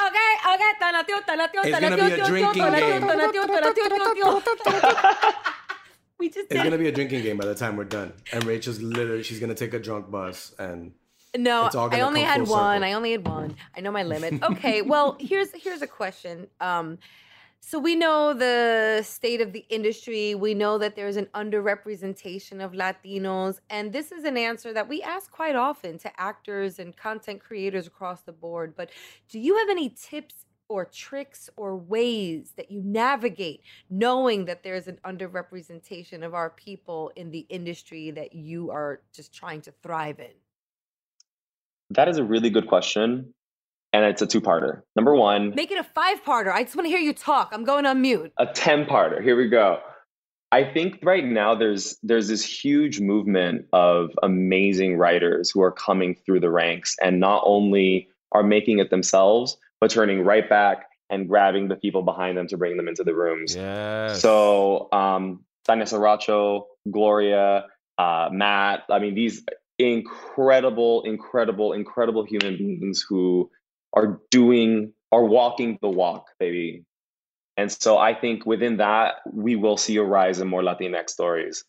Okay, 0.00 0.30
okay, 0.54 0.72
Tonatiuh, 0.80 1.24
Tonatiuh, 1.26 1.64
It's 1.64 1.80
gonna 1.80 1.96
Tonatiuh, 1.96 2.54
be 2.54 2.60
a 2.60 2.64
Tonatiuh, 2.64 3.00
Tonatiuh. 3.00 3.46
Tonatiuh, 3.46 3.88
Tonatiuh, 3.88 4.42
Tonatiuh. 4.42 5.34
We 6.18 6.28
just 6.28 6.38
It's 6.38 6.48
did. 6.50 6.64
gonna 6.64 6.78
be 6.78 6.88
a 6.88 6.92
drinking 6.92 7.22
game 7.22 7.36
by 7.36 7.46
the 7.46 7.54
time 7.54 7.76
we're 7.76 7.84
done. 7.84 8.12
And 8.32 8.44
Rachel's 8.44 8.80
literally, 8.80 9.22
she's 9.22 9.40
gonna 9.40 9.54
take 9.54 9.72
a 9.74 9.78
drunk 9.78 10.10
bus 10.10 10.54
and 10.58 10.92
No, 11.36 11.68
I 11.74 12.00
only 12.00 12.22
had 12.22 12.40
one. 12.40 12.48
circle. 12.48 12.84
I 12.84 12.92
only 12.94 13.12
had 13.12 13.26
one. 13.26 13.56
I 13.76 13.80
know 13.80 13.90
my 13.92 14.02
limit. 14.02 14.42
Okay, 14.42 14.82
well, 14.92 15.16
here's 15.20 15.52
here's 15.52 15.82
a 15.82 15.86
question. 15.86 16.48
Um, 16.60 16.98
so 17.60 17.78
we 17.78 17.96
know 17.96 18.32
the 18.34 19.02
state 19.04 19.40
of 19.40 19.52
the 19.52 19.64
industry. 19.68 20.34
We 20.34 20.54
know 20.54 20.78
that 20.78 20.96
there's 20.96 21.16
an 21.16 21.26
underrepresentation 21.34 22.64
of 22.64 22.72
Latinos, 22.72 23.58
and 23.68 23.92
this 23.92 24.10
is 24.12 24.24
an 24.24 24.36
answer 24.36 24.72
that 24.72 24.88
we 24.88 25.02
ask 25.02 25.30
quite 25.30 25.56
often 25.56 25.98
to 25.98 26.20
actors 26.20 26.78
and 26.78 26.96
content 26.96 27.40
creators 27.42 27.86
across 27.86 28.22
the 28.22 28.32
board. 28.32 28.74
But 28.76 28.90
do 29.28 29.38
you 29.38 29.56
have 29.58 29.68
any 29.68 29.90
tips 29.90 30.46
or 30.68 30.84
tricks 30.84 31.48
or 31.56 31.76
ways 31.76 32.52
that 32.56 32.70
you 32.70 32.82
navigate 32.84 33.62
knowing 33.90 34.44
that 34.44 34.62
there's 34.62 34.86
an 34.86 34.98
underrepresentation 35.04 36.22
of 36.24 36.34
our 36.34 36.50
people 36.50 37.10
in 37.16 37.30
the 37.30 37.46
industry 37.48 38.10
that 38.10 38.34
you 38.34 38.70
are 38.70 39.00
just 39.12 39.32
trying 39.32 39.60
to 39.62 39.72
thrive 39.82 40.20
in? 40.20 40.30
That 41.90 42.08
is 42.08 42.18
a 42.18 42.24
really 42.24 42.50
good 42.50 42.68
question. 42.68 43.32
And 43.94 44.04
it's 44.04 44.20
a 44.20 44.26
two 44.26 44.42
parter. 44.42 44.82
Number 44.94 45.14
one, 45.14 45.54
Make 45.54 45.70
it 45.70 45.78
a 45.78 45.84
five 45.84 46.22
parter. 46.22 46.52
I 46.52 46.62
just 46.62 46.76
want 46.76 46.84
to 46.84 46.90
hear 46.90 47.00
you 47.00 47.14
talk. 47.14 47.48
I'm 47.52 47.64
going 47.64 47.86
on 47.86 48.02
mute. 48.02 48.32
a 48.38 48.44
10 48.44 48.84
parter. 48.84 49.22
Here 49.22 49.34
we 49.36 49.48
go. 49.48 49.80
I 50.52 50.64
think 50.64 50.98
right 51.02 51.24
now 51.24 51.54
there's 51.54 51.98
there's 52.02 52.28
this 52.28 52.44
huge 52.44 53.00
movement 53.00 53.66
of 53.72 54.10
amazing 54.22 54.96
writers 54.96 55.50
who 55.50 55.62
are 55.62 55.72
coming 55.72 56.14
through 56.14 56.40
the 56.40 56.50
ranks 56.50 56.96
and 57.02 57.18
not 57.20 57.42
only 57.46 58.08
are 58.32 58.42
making 58.42 58.78
it 58.78 58.90
themselves, 58.90 59.56
but 59.80 59.90
turning 59.90 60.24
right 60.24 60.48
back 60.48 60.86
and 61.10 61.28
grabbing 61.28 61.68
the 61.68 61.76
people 61.76 62.02
behind 62.02 62.36
them 62.36 62.46
to 62.48 62.56
bring 62.56 62.76
them 62.76 62.88
into 62.88 63.04
the 63.04 63.14
rooms. 63.14 63.54
Yes. 63.54 64.20
So 64.20 64.88
um 64.92 65.44
Tanya 65.66 65.84
Saracho, 65.84 66.64
Gloria, 66.90 67.66
uh, 67.98 68.28
Matt, 68.32 68.84
I 68.90 68.98
mean 68.98 69.14
these 69.14 69.44
incredible, 69.78 71.02
incredible, 71.02 71.72
incredible 71.72 72.24
human 72.24 72.56
beings 72.56 73.04
who 73.08 73.50
are 73.92 74.20
doing 74.30 74.92
are 75.12 75.24
walking 75.24 75.78
the 75.80 75.88
walk, 75.88 76.26
baby. 76.38 76.84
And 77.56 77.72
so 77.72 77.98
I 77.98 78.14
think 78.14 78.46
within 78.46 78.76
that, 78.76 79.16
we 79.32 79.56
will 79.56 79.76
see 79.76 79.96
a 79.96 80.02
rise 80.02 80.40
in 80.40 80.48
more 80.48 80.62
Latinx 80.62 81.10
stories. 81.10 81.64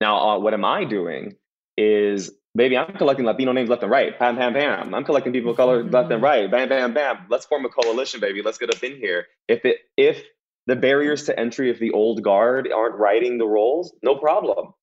Now, 0.00 0.30
uh, 0.30 0.38
what 0.38 0.54
am 0.54 0.64
I 0.64 0.84
doing 0.84 1.34
is, 1.76 2.32
baby, 2.54 2.76
I'm 2.76 2.94
collecting 2.94 3.26
Latino 3.26 3.52
names 3.52 3.68
left 3.68 3.82
and 3.82 3.90
right. 3.90 4.18
Pam, 4.18 4.36
pam, 4.36 4.52
pam. 4.52 4.94
I'm 4.94 5.04
collecting 5.04 5.32
people 5.32 5.52
of 5.52 5.56
color 5.56 5.82
left 5.82 6.10
and 6.10 6.22
mm-hmm. 6.22 6.24
right. 6.24 6.50
Bam, 6.50 6.68
bam, 6.68 6.94
bam. 6.94 7.26
Let's 7.28 7.46
form 7.46 7.64
a 7.64 7.68
coalition, 7.68 8.20
baby. 8.20 8.42
Let's 8.42 8.58
get 8.58 8.74
up 8.74 8.82
in 8.82 8.96
here. 8.96 9.26
If 9.48 9.64
it, 9.64 9.78
if 9.96 10.22
the 10.66 10.76
barriers 10.76 11.24
to 11.24 11.38
entry, 11.38 11.70
of 11.70 11.78
the 11.78 11.92
old 11.92 12.22
guard 12.22 12.70
aren't 12.72 12.96
writing 12.96 13.38
the 13.38 13.46
roles, 13.46 13.94
no 14.02 14.16
problem. 14.16 14.74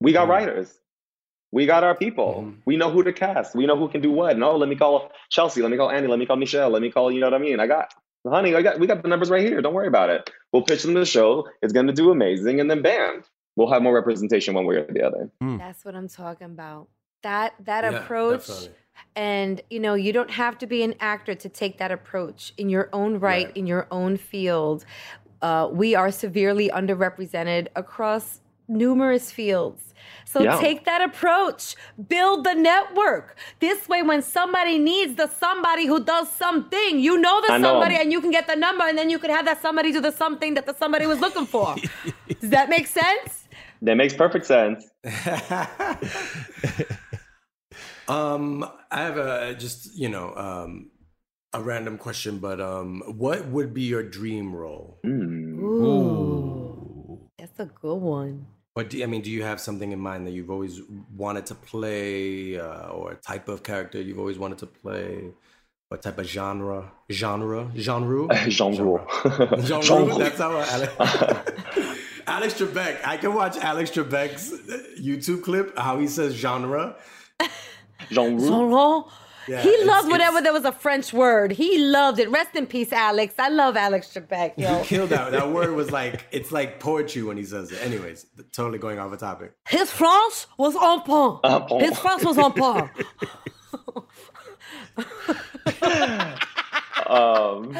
We 0.00 0.12
got 0.12 0.22
mm-hmm. 0.22 0.30
writers. 0.30 0.78
We 1.52 1.66
got 1.66 1.84
our 1.84 1.94
people. 1.94 2.44
Mhm. 2.46 2.56
We 2.64 2.76
know 2.78 2.90
who 2.90 3.02
to 3.02 3.12
cast. 3.12 3.54
We 3.54 3.66
know 3.66 3.76
who 3.76 3.88
can 3.88 4.00
do 4.00 4.10
what. 4.10 4.38
No, 4.38 4.56
let 4.56 4.70
me 4.70 4.76
call 4.76 5.12
Chelsea. 5.30 5.60
Let 5.60 5.70
me 5.70 5.76
call 5.76 5.90
Annie. 5.90 6.08
Let 6.08 6.18
me 6.18 6.24
call 6.24 6.36
Michelle. 6.36 6.70
Let 6.70 6.80
me 6.80 6.90
call, 6.90 7.12
you 7.12 7.20
know 7.20 7.26
what 7.26 7.34
I 7.34 7.38
mean? 7.38 7.60
I 7.60 7.66
got, 7.66 7.92
honey, 8.26 8.54
I 8.54 8.62
got, 8.62 8.80
we 8.80 8.86
got 8.86 9.02
the 9.02 9.08
numbers 9.08 9.28
right 9.28 9.42
here. 9.42 9.60
Don't 9.60 9.74
worry 9.74 9.86
about 9.86 10.08
it. 10.08 10.30
We'll 10.50 10.62
pitch 10.62 10.82
them 10.82 10.94
the 10.94 11.04
show. 11.04 11.46
It's 11.60 11.74
going 11.74 11.88
to 11.88 11.92
do 11.92 12.10
amazing. 12.10 12.58
And 12.58 12.70
then 12.70 12.80
bam, 12.80 13.22
we'll 13.54 13.70
have 13.70 13.82
more 13.82 13.94
representation 13.94 14.54
one 14.54 14.64
way 14.64 14.76
or 14.76 14.86
the 14.90 15.06
other. 15.06 15.30
Mm. 15.42 15.58
That's 15.58 15.84
what 15.84 15.94
I'm 15.94 16.08
talking 16.08 16.46
about. 16.46 16.88
That 17.22 17.54
that 17.64 17.84
Yeah, 17.84 17.90
approach 17.98 18.46
definitely. 18.48 18.76
and 19.16 19.60
you 19.70 19.80
know, 19.80 19.94
you 19.94 20.12
don't 20.12 20.30
have 20.30 20.58
to 20.58 20.66
be 20.66 20.82
an 20.82 20.94
actor 21.00 21.34
to 21.34 21.48
take 21.48 21.78
that 21.78 21.90
approach 21.92 22.52
in 22.56 22.68
your 22.68 22.88
own 22.92 23.18
right, 23.20 23.46
Right. 23.46 23.56
in 23.56 23.66
your 23.66 23.86
own 23.90 24.16
field. 24.16 24.84
Uh, 25.40 25.68
we 25.72 25.94
are 25.94 26.10
severely 26.12 26.68
underrepresented 26.70 27.68
across 27.76 28.40
numerous 28.68 29.30
fields. 29.32 29.92
So 30.24 30.42
Yeah. 30.42 30.56
take 30.58 30.84
that 30.84 31.02
approach. 31.02 31.76
Build 32.08 32.44
the 32.44 32.54
network. 32.54 33.36
This 33.60 33.88
way 33.88 34.02
when 34.02 34.22
somebody 34.22 34.78
needs 34.78 35.16
the 35.16 35.26
somebody 35.28 35.86
who 35.86 36.02
does 36.04 36.30
something, 36.32 36.98
you 37.00 37.18
know 37.18 37.40
the 37.40 37.52
I 37.52 37.58
know. 37.58 37.68
somebody 37.68 37.96
and 37.96 38.12
you 38.12 38.20
can 38.20 38.30
get 38.30 38.46
the 38.46 38.56
number 38.56 38.84
and 38.84 38.96
then 38.96 39.10
you 39.10 39.18
could 39.18 39.30
have 39.30 39.44
that 39.46 39.60
somebody 39.60 39.92
do 39.92 40.00
the 40.00 40.12
something 40.12 40.54
that 40.54 40.66
the 40.66 40.74
somebody 40.74 41.06
was 41.06 41.20
looking 41.20 41.46
for. 41.46 41.80
Does 42.40 42.50
that 42.50 42.68
make 42.68 42.86
sense? 42.86 43.48
That 43.82 43.96
makes 43.96 44.14
perfect 44.14 44.46
sense. 44.46 44.84
um, 48.12 48.68
I 48.90 49.02
have 49.02 49.16
a 49.16 49.54
just 49.54 49.96
you 49.96 50.08
know 50.08 50.34
um, 50.36 50.90
a 51.52 51.60
random 51.60 51.98
question, 51.98 52.38
but 52.38 52.60
um, 52.60 53.02
what 53.06 53.46
would 53.46 53.72
be 53.72 53.82
your 53.82 54.02
dream 54.02 54.54
role? 54.54 54.98
Mm. 55.04 55.58
Ooh. 55.58 57.28
That's 57.38 57.58
a 57.58 57.66
good 57.66 57.96
one. 57.96 58.46
What 58.74 58.88
do 58.88 59.02
I 59.02 59.06
mean? 59.06 59.22
Do 59.22 59.30
you 59.30 59.42
have 59.42 59.60
something 59.60 59.92
in 59.92 59.98
mind 59.98 60.26
that 60.26 60.30
you've 60.30 60.50
always 60.50 60.80
wanted 61.14 61.46
to 61.46 61.54
play, 61.54 62.58
uh, 62.58 62.88
or 62.88 63.12
a 63.12 63.16
type 63.16 63.48
of 63.48 63.62
character 63.62 64.00
you've 64.00 64.18
always 64.18 64.38
wanted 64.38 64.58
to 64.58 64.66
play? 64.66 65.32
What 65.88 66.00
type 66.00 66.18
of 66.18 66.26
genre? 66.26 66.90
Genre? 67.10 67.70
Genre? 67.76 68.34
Genre. 68.50 69.06
Genre. 69.60 69.82
Genre. 69.82 70.14
That's 70.14 70.38
how 70.38 70.56
Alex, 70.56 70.94
Alex 72.26 72.54
Trebek. 72.54 73.04
I 73.04 73.18
can 73.18 73.34
watch 73.34 73.58
Alex 73.58 73.90
Trebek's 73.90 74.52
YouTube 74.98 75.42
clip. 75.42 75.76
How 75.76 75.98
he 75.98 76.06
says 76.06 76.32
genre. 76.34 76.96
Genre. 78.10 78.40
Genre. 78.46 79.04
Yeah, 79.48 79.60
he 79.60 79.70
it's- 79.70 79.86
loved 79.86 80.06
whenever 80.06 80.38
it's- 80.38 80.42
there 80.44 80.52
was 80.52 80.64
a 80.64 80.70
French 80.72 81.12
word. 81.12 81.50
He 81.52 81.78
loved 81.78 82.20
it. 82.20 82.30
Rest 82.30 82.54
in 82.54 82.66
peace, 82.66 82.92
Alex. 82.92 83.34
I 83.38 83.48
love 83.48 83.76
Alex 83.76 84.12
Trebek, 84.14 84.54
He 84.54 84.62
yo. 84.62 84.82
killed 84.84 85.10
that. 85.10 85.32
That 85.32 85.50
word 85.50 85.72
was 85.74 85.90
like 85.90 86.26
it's 86.30 86.52
like 86.52 86.78
poetry 86.78 87.24
when 87.24 87.36
he 87.36 87.44
says 87.44 87.72
it. 87.72 87.82
Anyways, 87.84 88.24
totally 88.52 88.78
going 88.78 89.00
off 89.00 89.12
a 89.12 89.16
topic. 89.16 89.52
His 89.68 89.90
France 89.90 90.46
was 90.58 90.76
en 90.76 91.00
point. 91.00 91.40
En 91.44 91.60
point. 91.62 91.84
His 91.86 91.98
France 91.98 92.24
was 92.24 92.38
en 92.38 92.52
point. 92.52 92.90
um, 97.06 97.76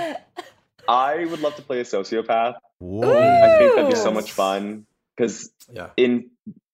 I 0.88 1.24
would 1.24 1.40
love 1.40 1.56
to 1.56 1.62
play 1.62 1.80
a 1.80 1.84
sociopath. 1.84 2.54
Whoa. 2.78 3.08
I 3.08 3.58
think 3.58 3.74
that'd 3.76 3.90
be 3.90 3.96
so 3.96 4.10
much 4.10 4.32
fun 4.32 4.86
because 5.16 5.50
Yeah. 5.72 5.90
in 5.96 6.30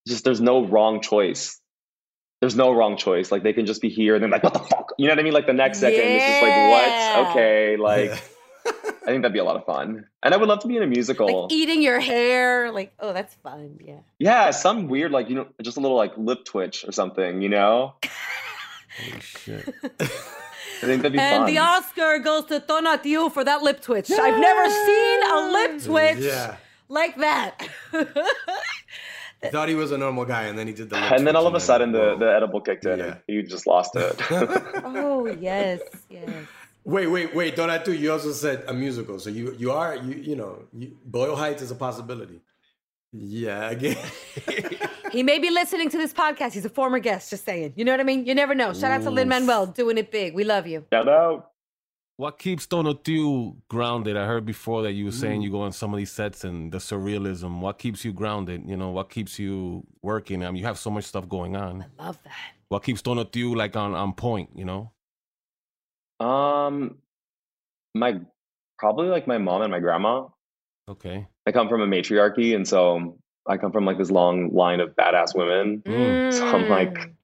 just 0.06 0.24
there's 0.24 0.40
no 0.40 0.64
wrong 0.64 1.00
choice. 1.02 1.60
There's 2.40 2.54
no 2.56 2.72
wrong 2.72 2.96
choice. 2.96 3.32
Like 3.32 3.42
they 3.42 3.52
can 3.52 3.66
just 3.66 3.80
be 3.82 3.88
here 3.88 4.14
and 4.14 4.22
then 4.22 4.30
like 4.30 4.42
what 4.44 4.52
the 4.54 4.60
fuck? 4.60 4.92
You 4.98 5.06
know 5.08 5.12
what 5.12 5.18
I 5.18 5.22
mean? 5.22 5.32
Like 5.32 5.46
the 5.46 5.52
next 5.52 5.78
second 5.80 6.00
it's 6.00 6.24
just 6.24 6.42
like 6.42 6.70
what? 6.70 7.30
Okay, 7.30 7.76
like 7.76 8.10
Yeah. 8.10 8.18
I 9.08 9.10
think 9.12 9.22
that'd 9.22 9.32
be 9.32 9.38
a 9.38 9.44
lot 9.44 9.56
of 9.56 9.64
fun. 9.64 10.04
And 10.22 10.34
I 10.34 10.36
would 10.36 10.48
love 10.48 10.58
to 10.60 10.68
be 10.68 10.76
in 10.76 10.82
a 10.82 10.86
musical. 10.86 11.44
like 11.44 11.52
eating 11.52 11.80
your 11.80 11.98
hair. 12.00 12.70
Like, 12.70 12.92
oh, 13.00 13.14
that's 13.14 13.34
fun. 13.36 13.78
Yeah. 13.82 14.00
yeah, 14.18 14.50
some 14.50 14.86
weird 14.88 15.10
like 15.12 15.30
you 15.30 15.34
know 15.36 15.46
just 15.62 15.78
a 15.78 15.80
little 15.80 15.96
like 15.96 16.12
lip 16.18 16.44
twitch 16.44 16.84
or 16.86 16.92
something, 16.92 17.40
you 17.40 17.48
know? 17.48 17.94
Holy 19.00 19.20
shit. 19.20 19.74
I 20.00 20.86
think 20.86 21.02
that'd 21.02 21.12
be 21.12 21.18
And 21.18 21.44
fun. 21.44 21.46
the 21.46 21.58
Oscar 21.58 22.18
goes 22.18 22.44
to 22.46 22.60
Tonatiuh 22.60 23.32
for 23.32 23.42
that 23.44 23.62
lip 23.62 23.80
twitch. 23.80 24.10
I've 24.10 24.38
never 24.38 24.68
seen 24.68 25.22
a 25.22 25.50
lip 25.52 25.82
twitch 25.82 26.24
Yeah. 26.26 26.56
like 26.88 27.16
that. 27.16 27.66
He 29.42 29.48
thought 29.50 29.68
he 29.68 29.74
was 29.76 29.92
a 29.92 29.98
normal 29.98 30.24
guy, 30.24 30.44
and 30.44 30.58
then 30.58 30.66
he 30.66 30.72
did 30.72 30.90
the. 30.90 30.96
and 30.96 31.26
then 31.26 31.36
all 31.36 31.46
of 31.46 31.54
a 31.54 31.60
sudden 31.60 31.92
the, 31.92 32.16
the 32.16 32.26
edible 32.34 32.60
kicked 32.60 32.84
in 32.86 32.98
Yeah. 32.98 33.04
and 33.04 33.16
he 33.26 33.42
just 33.42 33.66
lost 33.66 33.94
it. 33.96 34.16
oh 34.84 35.26
yes, 35.40 35.80
yes. 36.10 36.28
Wait, 36.84 37.06
wait, 37.06 37.34
wait! 37.34 37.54
Tonatiuh, 37.54 37.98
you 37.98 38.10
also 38.12 38.32
said 38.32 38.64
a 38.66 38.72
musical, 38.72 39.18
so 39.20 39.30
you 39.30 39.54
you 39.58 39.70
are 39.72 39.94
you 39.96 40.14
you 40.14 40.36
know 40.36 40.62
you, 40.72 40.96
Boyle 41.04 41.36
Heights 41.36 41.62
is 41.62 41.70
a 41.70 41.74
possibility. 41.76 42.40
Yeah, 43.12 43.70
again. 43.70 43.96
He 45.10 45.22
may 45.22 45.38
be 45.38 45.48
listening 45.50 45.88
to 45.88 45.96
this 45.96 46.12
podcast. 46.12 46.52
He's 46.52 46.66
a 46.66 46.68
former 46.68 46.98
guest. 46.98 47.30
Just 47.30 47.46
saying. 47.46 47.72
You 47.76 47.84
know 47.86 47.92
what 47.92 48.00
I 48.00 48.04
mean? 48.04 48.26
You 48.26 48.34
never 48.34 48.54
know. 48.54 48.74
Shout 48.74 48.90
out 48.92 49.02
to 49.04 49.10
Lin 49.10 49.26
Manuel 49.26 49.64
doing 49.66 49.96
it 49.96 50.10
big. 50.10 50.34
We 50.34 50.44
love 50.44 50.66
you. 50.66 50.84
Shout 50.92 51.08
out. 51.08 51.50
What 52.18 52.40
keeps 52.40 52.66
Tonatiuh 52.66 53.54
grounded? 53.68 54.16
I 54.16 54.26
heard 54.26 54.44
before 54.44 54.82
that 54.82 54.90
you 54.92 55.04
were 55.04 55.12
Mm. 55.12 55.20
saying 55.20 55.42
you 55.42 55.52
go 55.52 55.60
on 55.60 55.70
some 55.70 55.94
of 55.94 55.98
these 55.98 56.10
sets 56.10 56.42
and 56.42 56.72
the 56.72 56.78
surrealism. 56.78 57.60
What 57.60 57.78
keeps 57.78 58.04
you 58.04 58.12
grounded? 58.12 58.68
You 58.68 58.76
know, 58.76 58.90
what 58.90 59.08
keeps 59.08 59.38
you 59.38 59.86
working? 60.02 60.42
I 60.44 60.46
mean, 60.50 60.56
you 60.56 60.64
have 60.66 60.78
so 60.78 60.90
much 60.90 61.04
stuff 61.04 61.28
going 61.28 61.54
on. 61.54 61.86
I 62.00 62.02
love 62.06 62.18
that. 62.24 62.32
What 62.70 62.82
keeps 62.82 63.02
Tonatiuh 63.02 63.54
like 63.54 63.76
on, 63.76 63.94
on 63.94 64.14
point, 64.14 64.50
you 64.56 64.64
know? 64.64 64.90
Um, 66.18 66.98
my 67.94 68.20
probably 68.80 69.06
like 69.06 69.28
my 69.28 69.38
mom 69.38 69.62
and 69.62 69.70
my 69.70 69.78
grandma. 69.78 70.26
Okay. 70.88 71.24
I 71.46 71.52
come 71.52 71.68
from 71.68 71.82
a 71.82 71.86
matriarchy, 71.86 72.52
and 72.56 72.66
so 72.66 73.16
I 73.46 73.58
come 73.58 73.70
from 73.70 73.84
like 73.84 73.96
this 73.96 74.10
long 74.10 74.52
line 74.52 74.80
of 74.80 74.96
badass 74.96 75.36
women. 75.36 75.82
Mm. 75.86 76.32
So 76.32 76.44
I'm 76.48 76.68
like- 76.68 76.94
Mm. 76.94 77.14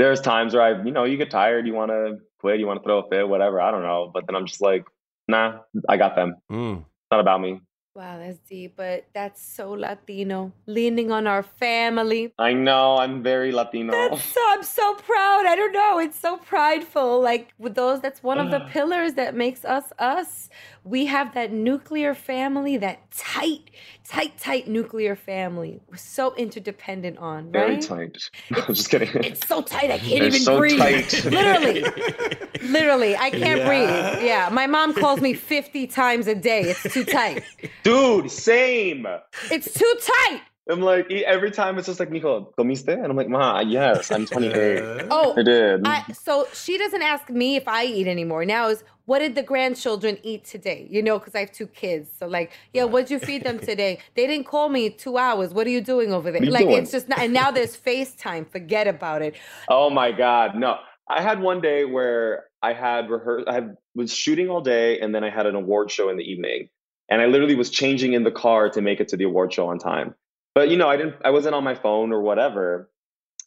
There's 0.00 0.22
times 0.22 0.54
where 0.54 0.62
I, 0.62 0.82
you 0.82 0.92
know, 0.92 1.04
you 1.04 1.18
get 1.18 1.30
tired, 1.30 1.66
you 1.66 1.74
want 1.74 1.90
to 1.90 2.20
quit, 2.38 2.58
you 2.58 2.66
want 2.66 2.80
to 2.80 2.84
throw 2.84 3.00
a 3.00 3.08
fit, 3.10 3.28
whatever. 3.28 3.60
I 3.60 3.70
don't 3.70 3.82
know, 3.82 4.10
but 4.12 4.26
then 4.26 4.34
I'm 4.34 4.46
just 4.46 4.62
like, 4.62 4.84
nah, 5.28 5.58
I 5.90 5.98
got 5.98 6.16
them. 6.16 6.36
Mm. 6.50 6.78
It's 6.78 7.10
not 7.10 7.20
about 7.20 7.42
me. 7.42 7.60
Wow, 8.00 8.16
that's 8.18 8.38
deep, 8.48 8.76
but 8.76 9.04
that's 9.12 9.42
so 9.42 9.72
Latino. 9.72 10.52
Leaning 10.66 11.12
on 11.12 11.26
our 11.26 11.42
family. 11.42 12.32
I 12.38 12.54
know 12.54 12.96
I'm 12.96 13.22
very 13.22 13.52
Latino. 13.52 13.92
That's 13.92 14.24
so 14.24 14.40
I'm 14.48 14.62
so 14.62 14.94
proud. 14.94 15.44
I 15.46 15.54
don't 15.54 15.72
know. 15.74 15.98
It's 15.98 16.18
so 16.18 16.38
prideful. 16.38 17.20
Like 17.20 17.52
with 17.58 17.74
those, 17.74 18.00
that's 18.00 18.22
one 18.22 18.38
of 18.38 18.50
the 18.50 18.60
pillars 18.60 19.12
that 19.20 19.34
makes 19.34 19.66
us 19.66 19.92
us. 19.98 20.48
We 20.82 21.04
have 21.06 21.34
that 21.34 21.52
nuclear 21.52 22.14
family, 22.14 22.78
that 22.78 23.10
tight, 23.10 23.70
tight, 24.08 24.38
tight 24.38 24.66
nuclear 24.66 25.14
family. 25.14 25.78
We're 25.90 25.98
so 25.98 26.34
interdependent 26.36 27.18
on, 27.18 27.52
Very 27.52 27.72
right? 27.72 27.82
tight. 27.82 28.16
I'm 28.54 28.74
just 28.74 28.88
kidding. 28.88 29.10
It's 29.22 29.46
so 29.46 29.60
tight 29.60 29.90
I 29.90 29.98
can't 29.98 30.20
They're 30.20 30.26
even 30.28 30.40
so 30.40 30.58
breathe. 30.58 30.78
tight. 30.78 31.24
Literally. 31.26 31.84
Literally, 32.62 33.16
I 33.16 33.30
can't 33.30 33.60
Yeah. 33.60 33.66
breathe. 33.66 34.24
Yeah, 34.24 34.48
my 34.52 34.66
mom 34.66 34.94
calls 34.94 35.20
me 35.20 35.32
50 35.34 35.86
times 35.86 36.26
a 36.26 36.34
day. 36.34 36.62
It's 36.70 36.94
too 36.94 37.04
tight. 37.04 37.42
Dude, 37.90 38.30
same. 38.30 39.06
It's 39.50 39.72
too 39.72 39.94
tight. 40.00 40.42
I'm 40.68 40.80
like, 40.80 41.10
every 41.10 41.50
time 41.50 41.76
it's 41.78 41.88
just 41.88 41.98
like, 41.98 42.10
Mijo, 42.10 42.54
comiste? 42.56 42.88
And 42.88 43.06
I'm 43.06 43.16
like, 43.16 43.28
Ma, 43.28 43.60
yes, 43.60 44.12
I'm 44.12 44.26
28. 44.26 45.06
Oh, 45.10 45.34
I 45.36 45.42
did. 45.42 45.84
I, 45.84 46.04
so 46.12 46.46
she 46.54 46.78
doesn't 46.78 47.02
ask 47.02 47.28
me 47.28 47.56
if 47.56 47.66
I 47.66 47.84
eat 47.84 48.06
anymore. 48.06 48.44
Now 48.44 48.68
is 48.68 48.84
what 49.06 49.18
did 49.18 49.34
the 49.34 49.42
grandchildren 49.42 50.18
eat 50.22 50.44
today? 50.44 50.86
You 50.88 51.02
know, 51.02 51.18
because 51.18 51.34
I 51.34 51.40
have 51.40 51.50
two 51.50 51.66
kids. 51.66 52.08
So 52.16 52.28
like, 52.28 52.52
yeah, 52.72 52.84
what'd 52.84 53.10
you 53.10 53.18
feed 53.18 53.42
them 53.42 53.58
today? 53.70 53.98
They 54.14 54.28
didn't 54.28 54.46
call 54.46 54.68
me 54.68 54.90
two 54.90 55.18
hours. 55.18 55.52
What 55.52 55.66
are 55.66 55.70
you 55.70 55.80
doing 55.80 56.12
over 56.12 56.30
there? 56.30 56.40
What 56.40 56.42
are 56.42 56.46
you 56.46 56.52
like 56.52 56.68
doing? 56.68 56.82
it's 56.82 56.92
just 56.92 57.08
not. 57.08 57.18
And 57.18 57.32
now 57.32 57.50
there's 57.50 57.76
FaceTime. 57.88 58.48
Forget 58.52 58.86
about 58.86 59.22
it. 59.22 59.34
Oh 59.68 59.90
my 59.90 60.12
God, 60.12 60.54
no. 60.54 60.76
I 61.08 61.22
had 61.22 61.40
one 61.40 61.60
day 61.60 61.84
where 61.84 62.44
I 62.62 62.72
had 62.72 63.10
rehearsed, 63.10 63.48
I 63.48 63.54
had, 63.54 63.76
was 63.96 64.14
shooting 64.14 64.48
all 64.48 64.60
day, 64.60 65.00
and 65.00 65.12
then 65.12 65.24
I 65.24 65.30
had 65.30 65.46
an 65.46 65.56
award 65.56 65.90
show 65.90 66.08
in 66.08 66.16
the 66.16 66.22
evening. 66.22 66.68
And 67.10 67.20
I 67.20 67.26
literally 67.26 67.56
was 67.56 67.70
changing 67.70 68.12
in 68.12 68.24
the 68.24 68.30
car 68.30 68.70
to 68.70 68.80
make 68.80 69.00
it 69.00 69.08
to 69.08 69.16
the 69.16 69.24
award 69.24 69.52
show 69.52 69.68
on 69.68 69.78
time. 69.78 70.14
But 70.54 70.70
you 70.70 70.76
know, 70.76 70.88
I 70.88 70.96
didn't 70.96 71.16
I 71.24 71.30
wasn't 71.30 71.54
on 71.54 71.64
my 71.64 71.74
phone 71.74 72.12
or 72.12 72.22
whatever. 72.22 72.90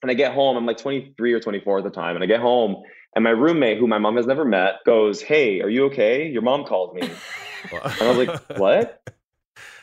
And 0.02 0.12
I 0.12 0.16
get 0.16 0.34
home, 0.34 0.58
I'm 0.58 0.66
like 0.66 0.78
23 0.78 1.32
or 1.32 1.40
24 1.40 1.78
at 1.78 1.84
the 1.86 1.90
time, 1.90 2.16
and 2.16 2.24
I 2.24 2.28
get 2.28 2.42
home 2.42 2.84
and 3.16 3.24
my 3.24 3.30
roommate, 3.30 3.78
who 3.78 3.88
my 3.88 4.00
mom 4.00 4.16
has 4.18 4.26
never 4.26 4.46
met, 4.46 4.80
goes, 4.86 5.22
Hey, 5.22 5.62
are 5.62 5.70
you 5.70 5.86
okay? 5.86 6.28
Your 6.28 6.42
mom 6.42 6.66
called 6.66 6.96
me. 6.96 7.02
and 7.72 8.02
I 8.02 8.10
was 8.12 8.28
like, 8.28 8.58
What? 8.58 9.02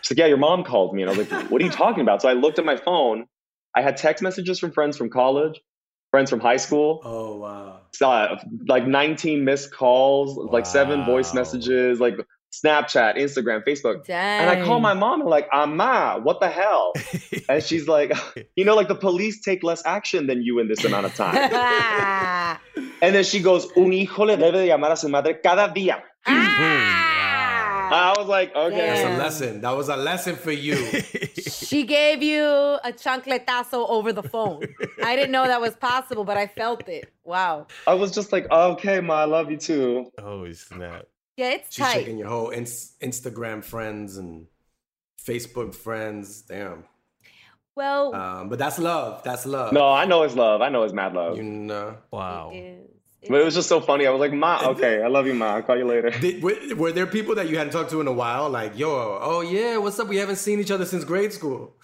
She's 0.02 0.16
like, 0.16 0.18
Yeah, 0.18 0.26
your 0.26 0.38
mom 0.38 0.64
called 0.64 0.94
me. 0.94 1.02
And 1.02 1.10
I 1.10 1.16
was 1.16 1.30
like, 1.30 1.50
What 1.50 1.62
are 1.62 1.64
you 1.64 1.70
talking 1.70 2.00
about? 2.02 2.22
So 2.22 2.28
I 2.28 2.32
looked 2.32 2.58
at 2.58 2.64
my 2.64 2.76
phone. 2.76 3.26
I 3.74 3.82
had 3.82 3.96
text 3.96 4.22
messages 4.22 4.58
from 4.58 4.72
friends 4.72 4.96
from 4.96 5.10
college, 5.10 5.60
friends 6.10 6.28
from 6.28 6.40
high 6.40 6.56
school. 6.56 7.00
Oh 7.04 7.36
wow. 7.36 7.80
Uh, 8.02 8.36
like 8.66 8.86
19 8.86 9.44
missed 9.44 9.72
calls, 9.72 10.36
wow. 10.36 10.48
like 10.50 10.66
seven 10.66 11.04
voice 11.04 11.32
messages, 11.34 12.00
like 12.00 12.16
Snapchat, 12.52 13.16
Instagram, 13.16 13.64
Facebook. 13.64 14.04
Dang. 14.04 14.40
And 14.40 14.50
I 14.50 14.64
call 14.64 14.80
my 14.80 14.92
mom 14.92 15.20
and 15.20 15.30
like, 15.30 15.48
Ama, 15.52 16.20
what 16.22 16.40
the 16.40 16.48
hell? 16.48 16.92
and 17.48 17.62
she's 17.62 17.86
like, 17.86 18.12
you 18.56 18.64
know, 18.64 18.74
like 18.74 18.88
the 18.88 18.94
police 18.94 19.40
take 19.40 19.62
less 19.62 19.84
action 19.86 20.26
than 20.26 20.42
you 20.42 20.58
in 20.58 20.68
this 20.68 20.84
amount 20.84 21.06
of 21.06 21.14
time. 21.14 21.36
and 23.02 23.14
then 23.14 23.24
she 23.24 23.40
goes, 23.40 23.68
un 23.76 23.92
hijo 23.92 24.24
le 24.24 24.36
debe 24.36 24.52
de 24.52 24.68
llamar 24.68 24.92
a 24.92 24.96
su 24.96 25.08
madre 25.08 25.34
cada 25.42 25.72
día. 25.72 26.02
Ah! 26.26 26.30
Mm-hmm. 26.30 27.10
I 27.92 28.14
was 28.16 28.28
like, 28.28 28.54
okay. 28.54 28.76
That's 28.76 29.00
a 29.00 29.18
lesson. 29.18 29.60
That 29.62 29.76
was 29.76 29.88
a 29.88 29.96
lesson 29.96 30.36
for 30.36 30.52
you. 30.52 30.76
she 31.42 31.84
gave 31.84 32.22
you 32.22 32.44
a 32.44 32.92
chancletazo 32.92 33.88
over 33.88 34.12
the 34.12 34.22
phone. 34.22 34.62
I 35.02 35.16
didn't 35.16 35.32
know 35.32 35.46
that 35.46 35.60
was 35.60 35.74
possible, 35.74 36.24
but 36.24 36.36
I 36.36 36.46
felt 36.46 36.88
it. 36.88 37.12
Wow. 37.24 37.66
I 37.86 37.94
was 37.94 38.12
just 38.12 38.32
like, 38.32 38.48
okay, 38.50 39.00
ma, 39.00 39.22
I 39.22 39.24
love 39.24 39.50
you 39.50 39.56
too. 39.56 40.12
Oh, 40.18 40.50
snap. 40.52 41.06
Yeah, 41.40 41.53
it's 41.53 41.74
She's 41.74 41.87
tight. 41.87 41.94
checking 41.94 42.18
your 42.18 42.29
whole 42.29 42.50
ins- 42.50 42.92
Instagram 43.03 43.64
friends 43.64 44.18
and 44.18 44.46
Facebook 45.26 45.74
friends. 45.74 46.42
Damn. 46.42 46.85
Well, 47.74 48.14
um, 48.14 48.50
but 48.50 48.59
that's 48.59 48.79
love. 48.79 49.22
That's 49.22 49.46
love. 49.46 49.72
No, 49.72 49.88
I 49.88 50.05
know 50.05 50.22
it's 50.24 50.35
love. 50.35 50.61
I 50.61 50.68
know 50.68 50.83
it's 50.83 50.92
mad 50.92 51.14
love. 51.14 51.38
You 51.38 51.42
know. 51.42 51.96
Wow. 52.11 52.53
But 53.26 53.40
it 53.40 53.44
was 53.44 53.55
just 53.55 53.70
so 53.70 53.81
funny. 53.81 54.07
I 54.07 54.11
was 54.11 54.20
like, 54.20 54.35
Ma, 54.35 54.68
okay, 54.72 55.03
I 55.03 55.09
love 55.09 55.26
you, 55.26 55.33
Ma. 55.33 55.55
I'll 55.57 55.62
call 55.62 55.79
you 55.79 55.87
later. 55.87 56.11
Did, 56.20 56.42
were, 56.42 56.57
were, 56.76 56.92
there 56.92 57.07
people 57.07 57.35
that 57.37 57.48
you 57.48 57.57
hadn't 57.57 57.72
talked 57.72 57.90
to 57.90 58.03
in 58.03 58.07
a 58.07 58.12
while? 58.12 58.50
Like, 58.50 58.79
yo, 58.79 59.18
oh 59.22 59.40
yeah, 59.40 59.79
what's 59.79 59.98
up? 59.98 60.09
We 60.09 60.18
haven't 60.18 60.37
seen 60.37 60.61
each 60.61 60.70
other 60.70 60.85
since 60.85 61.05
grade 61.05 61.33
school. 61.33 61.74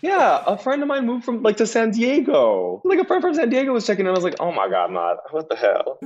Yeah, 0.00 0.44
a 0.46 0.56
friend 0.56 0.80
of 0.82 0.88
mine 0.88 1.06
moved 1.06 1.24
from 1.24 1.42
like 1.42 1.56
to 1.56 1.66
San 1.66 1.90
Diego. 1.90 2.80
Like 2.84 3.00
a 3.00 3.04
friend 3.04 3.20
from 3.20 3.34
San 3.34 3.50
Diego 3.50 3.72
was 3.72 3.84
checking 3.84 4.06
in. 4.06 4.10
I 4.10 4.14
was 4.14 4.22
like, 4.22 4.36
oh 4.38 4.52
my 4.52 4.68
god, 4.68 4.92
Ma, 4.92 5.16
what 5.30 5.48
the 5.48 5.56
hell? 5.56 5.98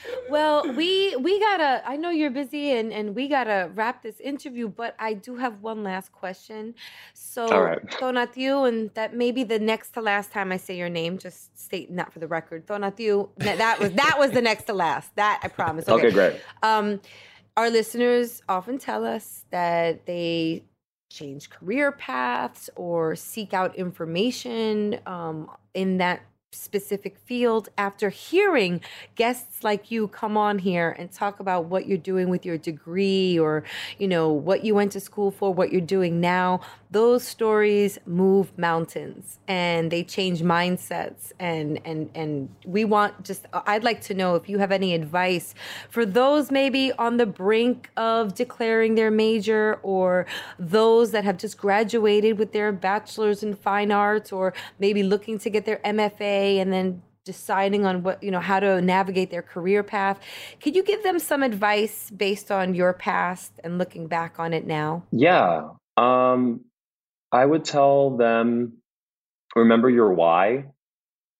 well, 0.30 0.66
we 0.72 1.14
we 1.16 1.38
gotta. 1.38 1.82
I 1.86 1.96
know 1.96 2.08
you're 2.08 2.30
busy, 2.30 2.72
and 2.72 2.90
and 2.90 3.14
we 3.14 3.28
gotta 3.28 3.70
wrap 3.74 4.02
this 4.02 4.18
interview. 4.18 4.66
But 4.68 4.94
I 4.98 5.12
do 5.12 5.36
have 5.36 5.60
one 5.60 5.82
last 5.82 6.10
question. 6.12 6.74
So, 7.12 7.46
All 7.48 7.62
right. 7.62 7.84
Tonatiuh, 7.86 8.66
and 8.66 8.90
that 8.94 9.14
may 9.14 9.30
be 9.30 9.44
the 9.44 9.58
next 9.58 9.90
to 9.90 10.00
last 10.00 10.32
time 10.32 10.50
I 10.50 10.56
say 10.56 10.76
your 10.78 10.88
name. 10.88 11.18
Just 11.18 11.58
stating 11.58 11.96
that 11.96 12.14
for 12.14 12.18
the 12.18 12.28
record, 12.28 12.66
Tonatiuh. 12.66 13.28
That 13.36 13.78
was 13.78 13.92
that 13.92 14.16
was 14.18 14.30
the 14.30 14.42
next 14.42 14.64
to 14.64 14.72
last. 14.72 15.14
That 15.16 15.40
I 15.42 15.48
promise. 15.48 15.86
Okay, 15.86 16.06
okay 16.06 16.14
great. 16.14 16.40
Um, 16.62 17.00
our 17.58 17.68
listeners 17.68 18.40
often 18.48 18.78
tell 18.78 19.04
us 19.04 19.44
that 19.50 20.06
they 20.06 20.64
change 21.12 21.50
career 21.50 21.92
paths 21.92 22.70
or 22.76 23.14
seek 23.14 23.52
out 23.54 23.76
information 23.76 24.98
um, 25.06 25.50
in 25.74 25.98
that 25.98 26.22
specific 26.54 27.16
field 27.18 27.70
after 27.78 28.10
hearing 28.10 28.80
guests 29.14 29.64
like 29.64 29.90
you 29.90 30.06
come 30.08 30.36
on 30.36 30.58
here 30.58 30.94
and 30.98 31.10
talk 31.10 31.40
about 31.40 31.64
what 31.64 31.86
you're 31.86 31.98
doing 31.98 32.28
with 32.28 32.44
your 32.44 32.58
degree 32.58 33.38
or 33.38 33.64
you 33.98 34.06
know 34.06 34.30
what 34.30 34.64
you 34.64 34.74
went 34.74 34.92
to 34.92 35.00
school 35.00 35.30
for 35.30 35.52
what 35.52 35.72
you're 35.72 35.80
doing 35.80 36.20
now. 36.20 36.60
Those 36.90 37.26
stories 37.26 37.98
move 38.04 38.56
mountains 38.58 39.38
and 39.48 39.90
they 39.90 40.04
change 40.04 40.42
mindsets. 40.42 41.32
And 41.40 41.80
and 41.84 42.10
and 42.14 42.48
we 42.66 42.84
want 42.84 43.24
just 43.24 43.46
I'd 43.52 43.84
like 43.84 44.02
to 44.02 44.14
know 44.14 44.34
if 44.34 44.48
you 44.48 44.58
have 44.58 44.72
any 44.72 44.94
advice 44.94 45.54
for 45.88 46.04
those 46.04 46.50
maybe 46.50 46.92
on 46.92 47.16
the 47.16 47.26
brink 47.26 47.90
of 47.96 48.34
declaring 48.34 48.94
their 48.94 49.10
major 49.10 49.80
or 49.82 50.26
those 50.58 51.12
that 51.12 51.24
have 51.24 51.38
just 51.38 51.56
graduated 51.56 52.38
with 52.38 52.52
their 52.52 52.72
bachelor's 52.72 53.42
in 53.42 53.54
fine 53.54 53.90
arts 53.90 54.30
or 54.32 54.52
maybe 54.78 55.02
looking 55.02 55.38
to 55.38 55.48
get 55.48 55.64
their 55.64 55.78
MFA 55.78 56.41
and 56.42 56.72
then 56.72 57.02
deciding 57.24 57.86
on 57.86 58.02
what 58.02 58.22
you 58.22 58.30
know 58.30 58.40
how 58.40 58.58
to 58.58 58.80
navigate 58.80 59.30
their 59.30 59.42
career 59.42 59.82
path. 59.82 60.18
Could 60.60 60.74
you 60.74 60.82
give 60.82 61.02
them 61.02 61.18
some 61.18 61.42
advice 61.42 62.10
based 62.10 62.50
on 62.50 62.74
your 62.74 62.92
past 62.92 63.52
and 63.62 63.78
looking 63.78 64.08
back 64.08 64.38
on 64.38 64.52
it 64.52 64.66
now? 64.66 65.04
Yeah. 65.12 65.70
Um 65.96 66.64
I 67.30 67.46
would 67.46 67.64
tell 67.64 68.16
them 68.16 68.74
remember 69.54 69.88
your 69.88 70.12
why, 70.12 70.66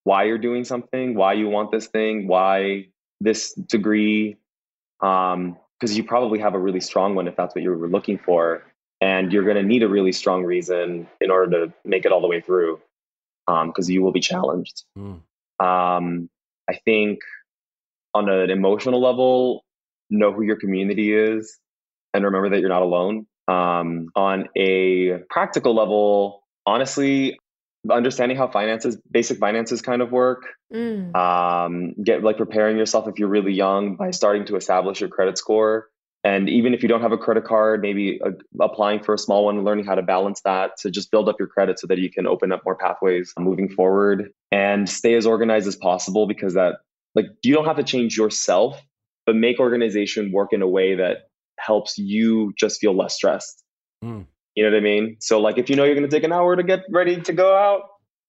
why 0.05 0.25
you're 0.25 0.39
doing 0.39 0.65
something, 0.65 1.15
why 1.15 1.35
you 1.35 1.49
want 1.49 1.71
this 1.71 1.87
thing, 1.87 2.27
why 2.27 2.87
this 3.21 3.53
degree. 3.53 4.37
Um, 5.01 5.59
because 5.79 5.97
you 5.97 6.05
probably 6.05 6.39
have 6.39 6.55
a 6.55 6.61
really 6.61 6.81
strong 6.81 7.17
one 7.17 7.27
if 7.27 7.35
that's 7.35 7.57
what 7.57 7.63
you 7.63 7.71
were 7.71 7.89
looking 7.89 8.17
for. 8.17 8.63
And 9.01 9.33
you're 9.33 9.43
going 9.43 9.57
to 9.57 9.65
need 9.65 9.83
a 9.83 9.89
really 9.89 10.13
strong 10.13 10.45
reason 10.45 11.09
in 11.21 11.31
order 11.33 11.67
to 11.67 11.73
make 11.85 12.05
it 12.05 12.13
all 12.13 12.21
the 12.21 12.29
way 12.29 12.41
through 12.41 12.81
because 13.47 13.89
um, 13.89 13.93
you 13.93 14.03
will 14.03 14.13
be 14.13 14.21
challenged. 14.21 14.85
Mm. 14.97 15.21
Um, 15.61 16.31
I 16.69 16.75
think 16.85 17.21
on 18.15 18.29
an 18.29 18.51
emotional 18.51 19.01
level, 19.01 19.65
know 20.11 20.33
who 20.33 20.43
your 20.43 20.57
community 20.57 21.13
is 21.13 21.59
and 22.15 22.25
remember 22.25 22.51
that 22.51 22.61
you're 22.61 22.69
not 22.69 22.83
alone. 22.83 23.27
Um, 23.49 24.11
on 24.15 24.49
a 24.57 25.19
practical 25.31 25.75
level, 25.75 26.45
honestly, 26.67 27.39
understanding 27.91 28.37
how 28.37 28.49
finances, 28.49 28.97
basic 29.11 29.39
finances 29.39 29.83
kind 29.83 30.03
of 30.03 30.13
work, 30.13 30.45
mm. 30.73 31.15
um, 31.17 31.95
get 32.03 32.23
like 32.23 32.37
preparing 32.37 32.77
yourself 32.77 33.09
if 33.09 33.19
you're 33.19 33.29
really 33.29 33.53
young 33.53 33.97
by 33.97 34.11
starting 34.11 34.45
to 34.47 34.57
establish 34.57 35.01
your 35.01 35.09
credit 35.09 35.39
score. 35.39 35.89
And 36.25 36.49
even 36.49 36.73
if 36.73 36.83
you 36.83 36.89
don't 36.89 37.01
have 37.01 37.11
a 37.13 37.19
credit 37.19 37.45
card, 37.45 37.83
maybe 37.83 38.21
uh, 38.25 38.31
applying 38.61 39.03
for 39.03 39.13
a 39.13 39.19
small 39.19 39.47
one, 39.47 39.65
learning 39.65 39.85
how 39.85 39.97
to 39.97 40.03
balance 40.03 40.41
that 40.43 40.77
to 40.79 40.91
just 40.91 41.11
build 41.11 41.29
up 41.29 41.37
your 41.39 41.49
credit 41.49 41.81
so 41.81 41.89
that 41.89 41.99
you 41.99 42.11
can 42.11 42.27
open 42.27 42.53
up 42.53 42.63
more 42.65 42.77
pathways 42.77 43.33
moving 43.39 43.69
forward 43.69 44.31
and 44.53 44.89
stay 44.89 45.15
as 45.15 45.27
organized 45.27 45.67
as 45.67 45.75
possible 45.75 46.29
because 46.29 46.55
that, 46.55 46.77
like, 47.17 47.27
you 47.43 47.53
don't 47.53 47.65
have 47.65 47.77
to 47.77 47.83
change 47.83 48.17
yourself, 48.17 48.81
but 49.27 49.35
make 49.35 49.59
organization 49.59 50.31
work 50.31 50.53
in 50.53 50.63
a 50.63 50.69
way 50.69 50.95
that 50.95 51.29
helps 51.59 51.99
you 51.99 52.53
just 52.57 52.81
feel 52.81 52.97
less 52.97 53.15
stressed. 53.15 53.65
Mm. 54.05 54.27
You 54.55 54.65
know 54.65 54.71
what 54.71 54.77
I 54.77 54.81
mean? 54.81 55.17
So 55.21 55.41
like 55.41 55.59
if 55.59 55.71
you 55.71 55.77
know 55.77 55.85
you're 55.85 55.95
going 55.95 56.09
to 56.09 56.15
take 56.15 56.25
an 56.25 56.33
hour 56.33 56.57
to 56.57 56.63
get 56.63 56.81
ready 56.91 57.21
to 57.21 57.33
go 57.33 57.57
out, 57.57 57.83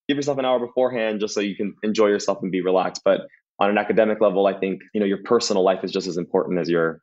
give 0.08 0.16
yourself 0.16 0.38
an 0.38 0.44
hour 0.44 0.58
beforehand 0.58 1.20
just 1.20 1.34
so 1.34 1.40
you 1.40 1.56
can 1.56 1.74
enjoy 1.82 2.06
yourself 2.06 2.38
and 2.42 2.50
be 2.50 2.60
relaxed. 2.60 3.02
But 3.04 3.22
on 3.58 3.70
an 3.70 3.78
academic 3.78 4.20
level, 4.20 4.46
I 4.46 4.54
think, 4.54 4.82
you 4.92 5.00
know, 5.00 5.06
your 5.06 5.22
personal 5.24 5.62
life 5.62 5.84
is 5.84 5.92
just 5.92 6.06
as 6.06 6.16
important 6.16 6.58
as 6.58 6.68
your 6.68 7.02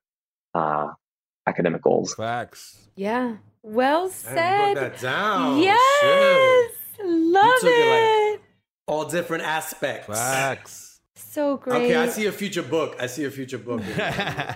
uh, 0.53 0.87
academic 1.47 1.81
goals. 1.81 2.13
Facts. 2.13 2.89
Yeah. 2.95 3.37
Well 3.63 4.09
said. 4.09 4.75
that 4.75 4.99
down. 4.99 5.59
Yes. 5.59 6.71
Shit. 6.97 7.05
Love 7.05 7.53
it. 7.63 7.67
it 7.67 8.31
like 8.33 8.41
all 8.87 9.05
different 9.05 9.43
aspects. 9.43 10.07
Facts 10.07 10.90
so 11.23 11.57
great. 11.57 11.83
Okay, 11.83 11.95
I 11.95 12.07
see 12.07 12.25
a 12.25 12.31
future 12.31 12.63
book. 12.63 12.95
I 12.99 13.07
see 13.07 13.25
a 13.25 13.31
future 13.31 13.57
book. 13.57 13.81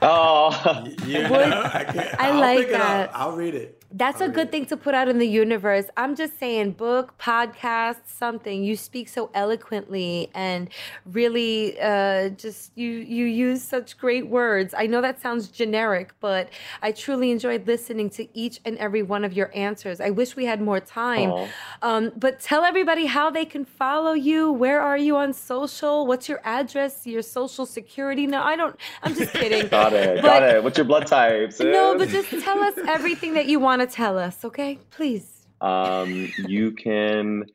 oh, 0.01 0.85
yeah. 1.05 1.29
I, 2.19 2.29
I 2.29 2.31
like 2.31 2.69
that. 2.69 3.11
I'll 3.15 3.35
read 3.35 3.55
it. 3.55 3.81
That's 3.91 4.21
I'll 4.21 4.29
a 4.29 4.31
good 4.31 4.47
it. 4.47 4.51
thing 4.51 4.65
to 4.65 4.77
put 4.77 4.93
out 4.93 5.07
in 5.07 5.19
the 5.19 5.27
universe. 5.27 5.85
I'm 5.95 6.15
just 6.15 6.37
saying, 6.37 6.71
book, 6.71 7.17
podcast, 7.17 8.01
something. 8.07 8.63
You 8.63 8.75
speak 8.75 9.07
so 9.07 9.29
eloquently 9.33 10.29
and 10.33 10.69
really 11.05 11.79
uh, 11.79 12.29
just 12.29 12.71
you 12.75 12.89
you 12.89 13.25
use 13.25 13.61
such 13.61 13.97
great 13.97 14.27
words. 14.27 14.73
I 14.77 14.87
know 14.87 15.01
that 15.01 15.21
sounds 15.21 15.47
generic, 15.47 16.13
but 16.19 16.49
I 16.81 16.91
truly 16.91 17.31
enjoyed 17.31 17.67
listening 17.67 18.09
to 18.11 18.27
each 18.37 18.59
and 18.65 18.77
every 18.79 19.03
one 19.03 19.23
of 19.23 19.31
your 19.31 19.49
answers. 19.55 20.01
I 20.01 20.09
wish 20.09 20.35
we 20.35 20.43
had 20.45 20.61
more 20.61 20.81
time. 20.81 21.47
Um, 21.81 22.11
but 22.17 22.39
tell 22.41 22.65
everybody 22.65 23.05
how 23.05 23.29
they 23.29 23.45
can 23.45 23.63
follow 23.63 24.13
you. 24.13 24.51
Where 24.51 24.81
are 24.81 24.97
you 24.97 25.15
on 25.15 25.31
social? 25.31 26.05
What's 26.05 26.27
your 26.27 26.41
address? 26.59 27.05
Your 27.05 27.21
social 27.21 27.65
security? 27.65 28.27
No, 28.27 28.41
I 28.41 28.55
don't. 28.55 28.75
I'm 29.03 29.15
just 29.15 29.33
kidding. 29.33 29.67
got 29.69 29.93
it. 29.93 30.21
But, 30.21 30.27
got 30.27 30.43
it. 30.43 30.63
What's 30.63 30.77
your 30.77 30.85
blood 30.85 31.07
type? 31.07 31.53
No, 31.59 31.97
but 31.97 32.09
just 32.09 32.29
tell 32.29 32.59
us 32.61 32.73
everything 32.87 33.33
that 33.33 33.47
you 33.47 33.59
want 33.59 33.81
to 33.81 33.87
tell 33.87 34.17
us, 34.17 34.43
okay? 34.45 34.79
Please. 34.91 35.47
Um, 35.61 36.31
you 36.47 36.71
can 36.71 37.45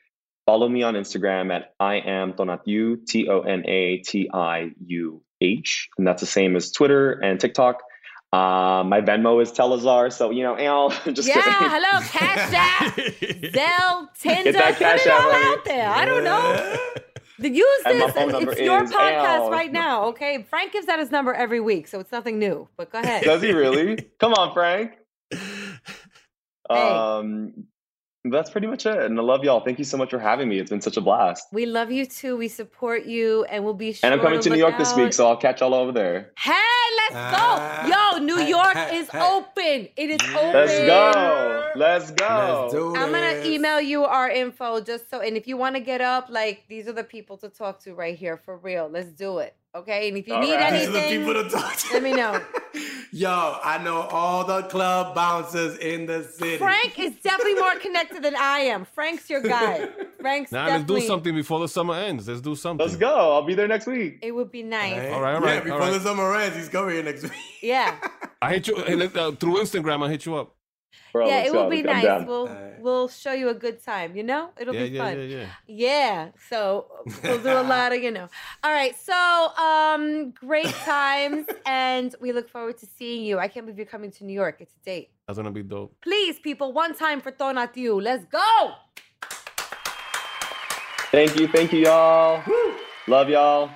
follow 0.46 0.68
me 0.68 0.82
on 0.82 0.94
Instagram 0.94 1.52
at 1.54 1.74
I 1.78 1.96
am 1.96 2.32
Tonatiuh, 2.32 3.06
T 3.06 3.28
O 3.28 3.40
N 3.40 3.62
A 3.66 3.98
T 3.98 4.28
I 4.32 4.72
U 4.86 5.22
H. 5.40 5.88
And 5.98 6.06
that's 6.06 6.20
the 6.20 6.26
same 6.26 6.56
as 6.56 6.72
Twitter 6.72 7.12
and 7.12 7.38
TikTok. 7.40 7.82
Uh, 8.32 8.84
my 8.86 9.00
Venmo 9.00 9.42
is 9.42 9.50
Telazar, 9.50 10.12
so 10.12 10.30
you 10.30 10.44
know, 10.44 10.56
just 11.12 11.26
yeah, 11.26 11.34
kidding. 11.34 11.68
hello, 11.68 12.00
Cash 12.06 12.54
App, 12.54 12.94
Zelle, 12.94 14.08
Tinder, 14.20 14.52
put 14.52 14.80
it 14.80 15.10
all 15.10 15.32
out 15.32 15.64
there. 15.64 15.88
I 15.88 16.04
don't 16.04 16.22
know. 16.22 16.76
Use 17.42 17.84
this. 17.84 18.12
It's 18.16 18.60
your 18.60 18.84
podcast 18.84 19.50
right 19.50 19.72
now, 19.72 20.04
okay? 20.06 20.46
Frank 20.48 20.72
gives 20.72 20.88
out 20.88 20.98
his 20.98 21.10
number 21.10 21.32
every 21.32 21.60
week, 21.60 21.88
so 21.88 21.98
it's 22.00 22.12
nothing 22.12 22.38
new. 22.38 22.68
But 22.76 22.92
go 22.92 22.98
ahead. 22.98 23.24
Does 23.24 23.42
he 23.42 23.52
really? 23.52 23.96
Come 24.20 24.34
on, 24.34 24.52
Frank. 24.52 24.92
Um, 26.68 27.64
that's 28.24 28.50
pretty 28.50 28.66
much 28.66 28.86
it. 28.86 28.98
And 28.98 29.18
I 29.18 29.22
love 29.22 29.44
y'all. 29.44 29.60
Thank 29.60 29.78
you 29.78 29.84
so 29.84 29.96
much 29.96 30.10
for 30.10 30.18
having 30.18 30.48
me. 30.48 30.58
It's 30.58 30.70
been 30.70 30.80
such 30.80 30.96
a 30.96 31.00
blast. 31.00 31.46
We 31.52 31.66
love 31.66 31.90
you 31.90 32.06
too. 32.06 32.36
We 32.36 32.48
support 32.48 33.06
you, 33.06 33.44
and 33.44 33.64
we'll 33.64 33.74
be 33.74 33.92
sure. 33.92 34.06
And 34.10 34.14
I'm 34.14 34.20
coming 34.24 34.40
to 34.40 34.50
New 34.50 34.56
York 34.58 34.72
look 34.72 34.78
this 34.78 34.94
week, 34.94 35.12
so 35.12 35.28
I'll 35.28 35.36
catch 35.36 35.60
y'all 35.60 35.74
over 35.74 35.92
there. 35.92 36.32
Hey, 36.38 36.52
let's 36.96 37.14
Ah, 37.14 37.82
go! 37.86 38.18
Yo, 38.18 38.24
New 38.24 38.36
hey, 38.36 38.48
York 38.48 38.74
hey, 38.74 38.96
is 38.98 39.08
hey. 39.10 39.20
open. 39.20 39.88
It 39.96 40.10
is 40.10 40.20
open. 40.36 40.52
Let's 40.52 40.78
go. 40.86 41.70
Let's 41.76 42.10
go. 42.12 42.60
Let's 42.62 42.74
do 42.74 42.96
I'm 42.96 43.10
gonna 43.12 43.42
email 43.44 43.80
you 43.80 44.04
our 44.04 44.30
info 44.30 44.80
just 44.80 45.08
so, 45.10 45.20
and 45.20 45.36
if 45.36 45.46
you 45.46 45.56
want 45.56 45.76
to 45.76 45.80
get 45.80 46.00
up, 46.00 46.28
like 46.28 46.64
these 46.68 46.88
are 46.88 46.92
the 46.92 47.04
people 47.04 47.36
to 47.38 47.48
talk 47.48 47.80
to 47.84 47.94
right 47.94 48.16
here 48.16 48.36
for 48.36 48.56
real. 48.58 48.88
Let's 48.88 49.10
do 49.12 49.38
it, 49.38 49.54
okay? 49.74 50.08
And 50.08 50.16
if 50.18 50.26
you 50.28 50.34
All 50.34 50.40
need 50.40 50.54
right. 50.54 50.72
These 50.72 50.88
are 50.88 50.92
the 50.92 51.00
anything, 51.00 51.26
people 51.26 51.42
to 51.42 51.48
talk 51.48 51.76
to. 51.76 51.92
let 51.94 52.02
me 52.02 52.12
know. 52.12 52.40
Yo, 53.12 53.58
I 53.64 53.82
know 53.82 54.02
all 54.02 54.44
the 54.44 54.62
club 54.68 55.14
bouncers 55.16 55.76
in 55.78 56.06
the 56.06 56.22
city. 56.22 56.58
Frank 56.58 56.96
is 56.98 57.16
definitely 57.16 57.54
more 57.54 57.74
connected 57.76 58.22
than 58.22 58.36
I 58.36 58.60
am. 58.60 58.84
Frank's 58.84 59.28
your 59.28 59.40
guy. 59.40 59.88
Frank's 60.20 60.52
Now 60.52 60.68
let's 60.68 60.84
do 60.84 61.00
something 61.00 61.34
before 61.34 61.58
the 61.58 61.66
summer 61.68 61.94
ends. 61.94 62.28
Let's 62.28 62.40
do 62.40 62.54
something. 62.54 62.86
Let's 62.86 62.96
go. 62.96 63.32
I'll 63.34 63.42
be 63.42 63.54
there 63.54 63.66
next 63.66 63.86
week. 63.88 64.20
It 64.22 64.30
would 64.32 64.52
be 64.52 64.62
nice. 64.62 64.96
Right? 64.96 65.10
All 65.12 65.20
right, 65.20 65.34
all 65.34 65.42
Yeah, 65.42 65.54
right, 65.54 65.64
before 65.64 65.80
all 65.80 65.88
right. 65.88 65.98
the 65.98 66.00
summer 66.00 66.34
ends, 66.36 66.56
he's 66.56 66.68
coming 66.68 66.94
here 66.94 67.02
next 67.02 67.22
week. 67.24 67.32
Yeah, 67.62 67.96
I 68.42 68.52
hit 68.54 68.68
you 68.68 68.76
hey, 68.76 68.94
uh, 69.02 69.32
through 69.32 69.56
Instagram. 69.56 70.06
I 70.06 70.10
hit 70.10 70.24
you 70.24 70.36
up. 70.36 70.54
Bro, 71.12 71.28
yeah, 71.28 71.44
it 71.44 71.52
will 71.52 71.68
be 71.68 71.82
nice. 71.82 72.04
down. 72.04 72.26
We'll 72.26 72.48
Alright. 72.48 72.80
we'll 72.80 73.08
show 73.08 73.32
you 73.32 73.48
a 73.48 73.54
good 73.54 73.82
time. 73.82 74.14
You 74.14 74.22
know, 74.22 74.50
it'll 74.58 74.74
yeah, 74.74 74.84
be 74.84 74.88
yeah, 74.90 75.04
fun. 75.04 75.18
yeah, 75.18 75.24
yeah. 75.24 75.46
Yeah, 75.66 76.28
so 76.48 76.86
we'll 77.24 77.42
do 77.42 77.48
a 77.50 77.62
lot 77.62 77.92
of, 77.92 78.02
you 78.02 78.10
know. 78.10 78.28
All 78.62 78.72
right, 78.72 78.94
so 78.96 79.14
um 79.56 80.30
great 80.30 80.66
times 80.66 81.46
and 81.66 82.14
we 82.20 82.32
look 82.32 82.48
forward 82.48 82.78
to 82.78 82.86
seeing 82.86 83.24
you. 83.24 83.38
I 83.38 83.48
can't 83.48 83.66
believe 83.66 83.78
you're 83.78 83.86
coming 83.86 84.10
to 84.12 84.24
New 84.24 84.34
York. 84.34 84.56
It's 84.60 84.74
a 84.74 84.84
date. 84.84 85.10
That's 85.26 85.38
gonna 85.38 85.50
be 85.50 85.62
dope. 85.62 85.94
Please, 86.02 86.38
people, 86.38 86.72
one 86.72 86.94
time 86.94 87.20
for 87.20 87.32
Tonatiuh. 87.32 88.02
Let's 88.02 88.24
go. 88.26 88.72
Thank 91.10 91.38
you. 91.40 91.48
Thank 91.48 91.72
you, 91.72 91.80
y'all. 91.80 92.42
Love 93.08 93.28
y'all. 93.28 93.70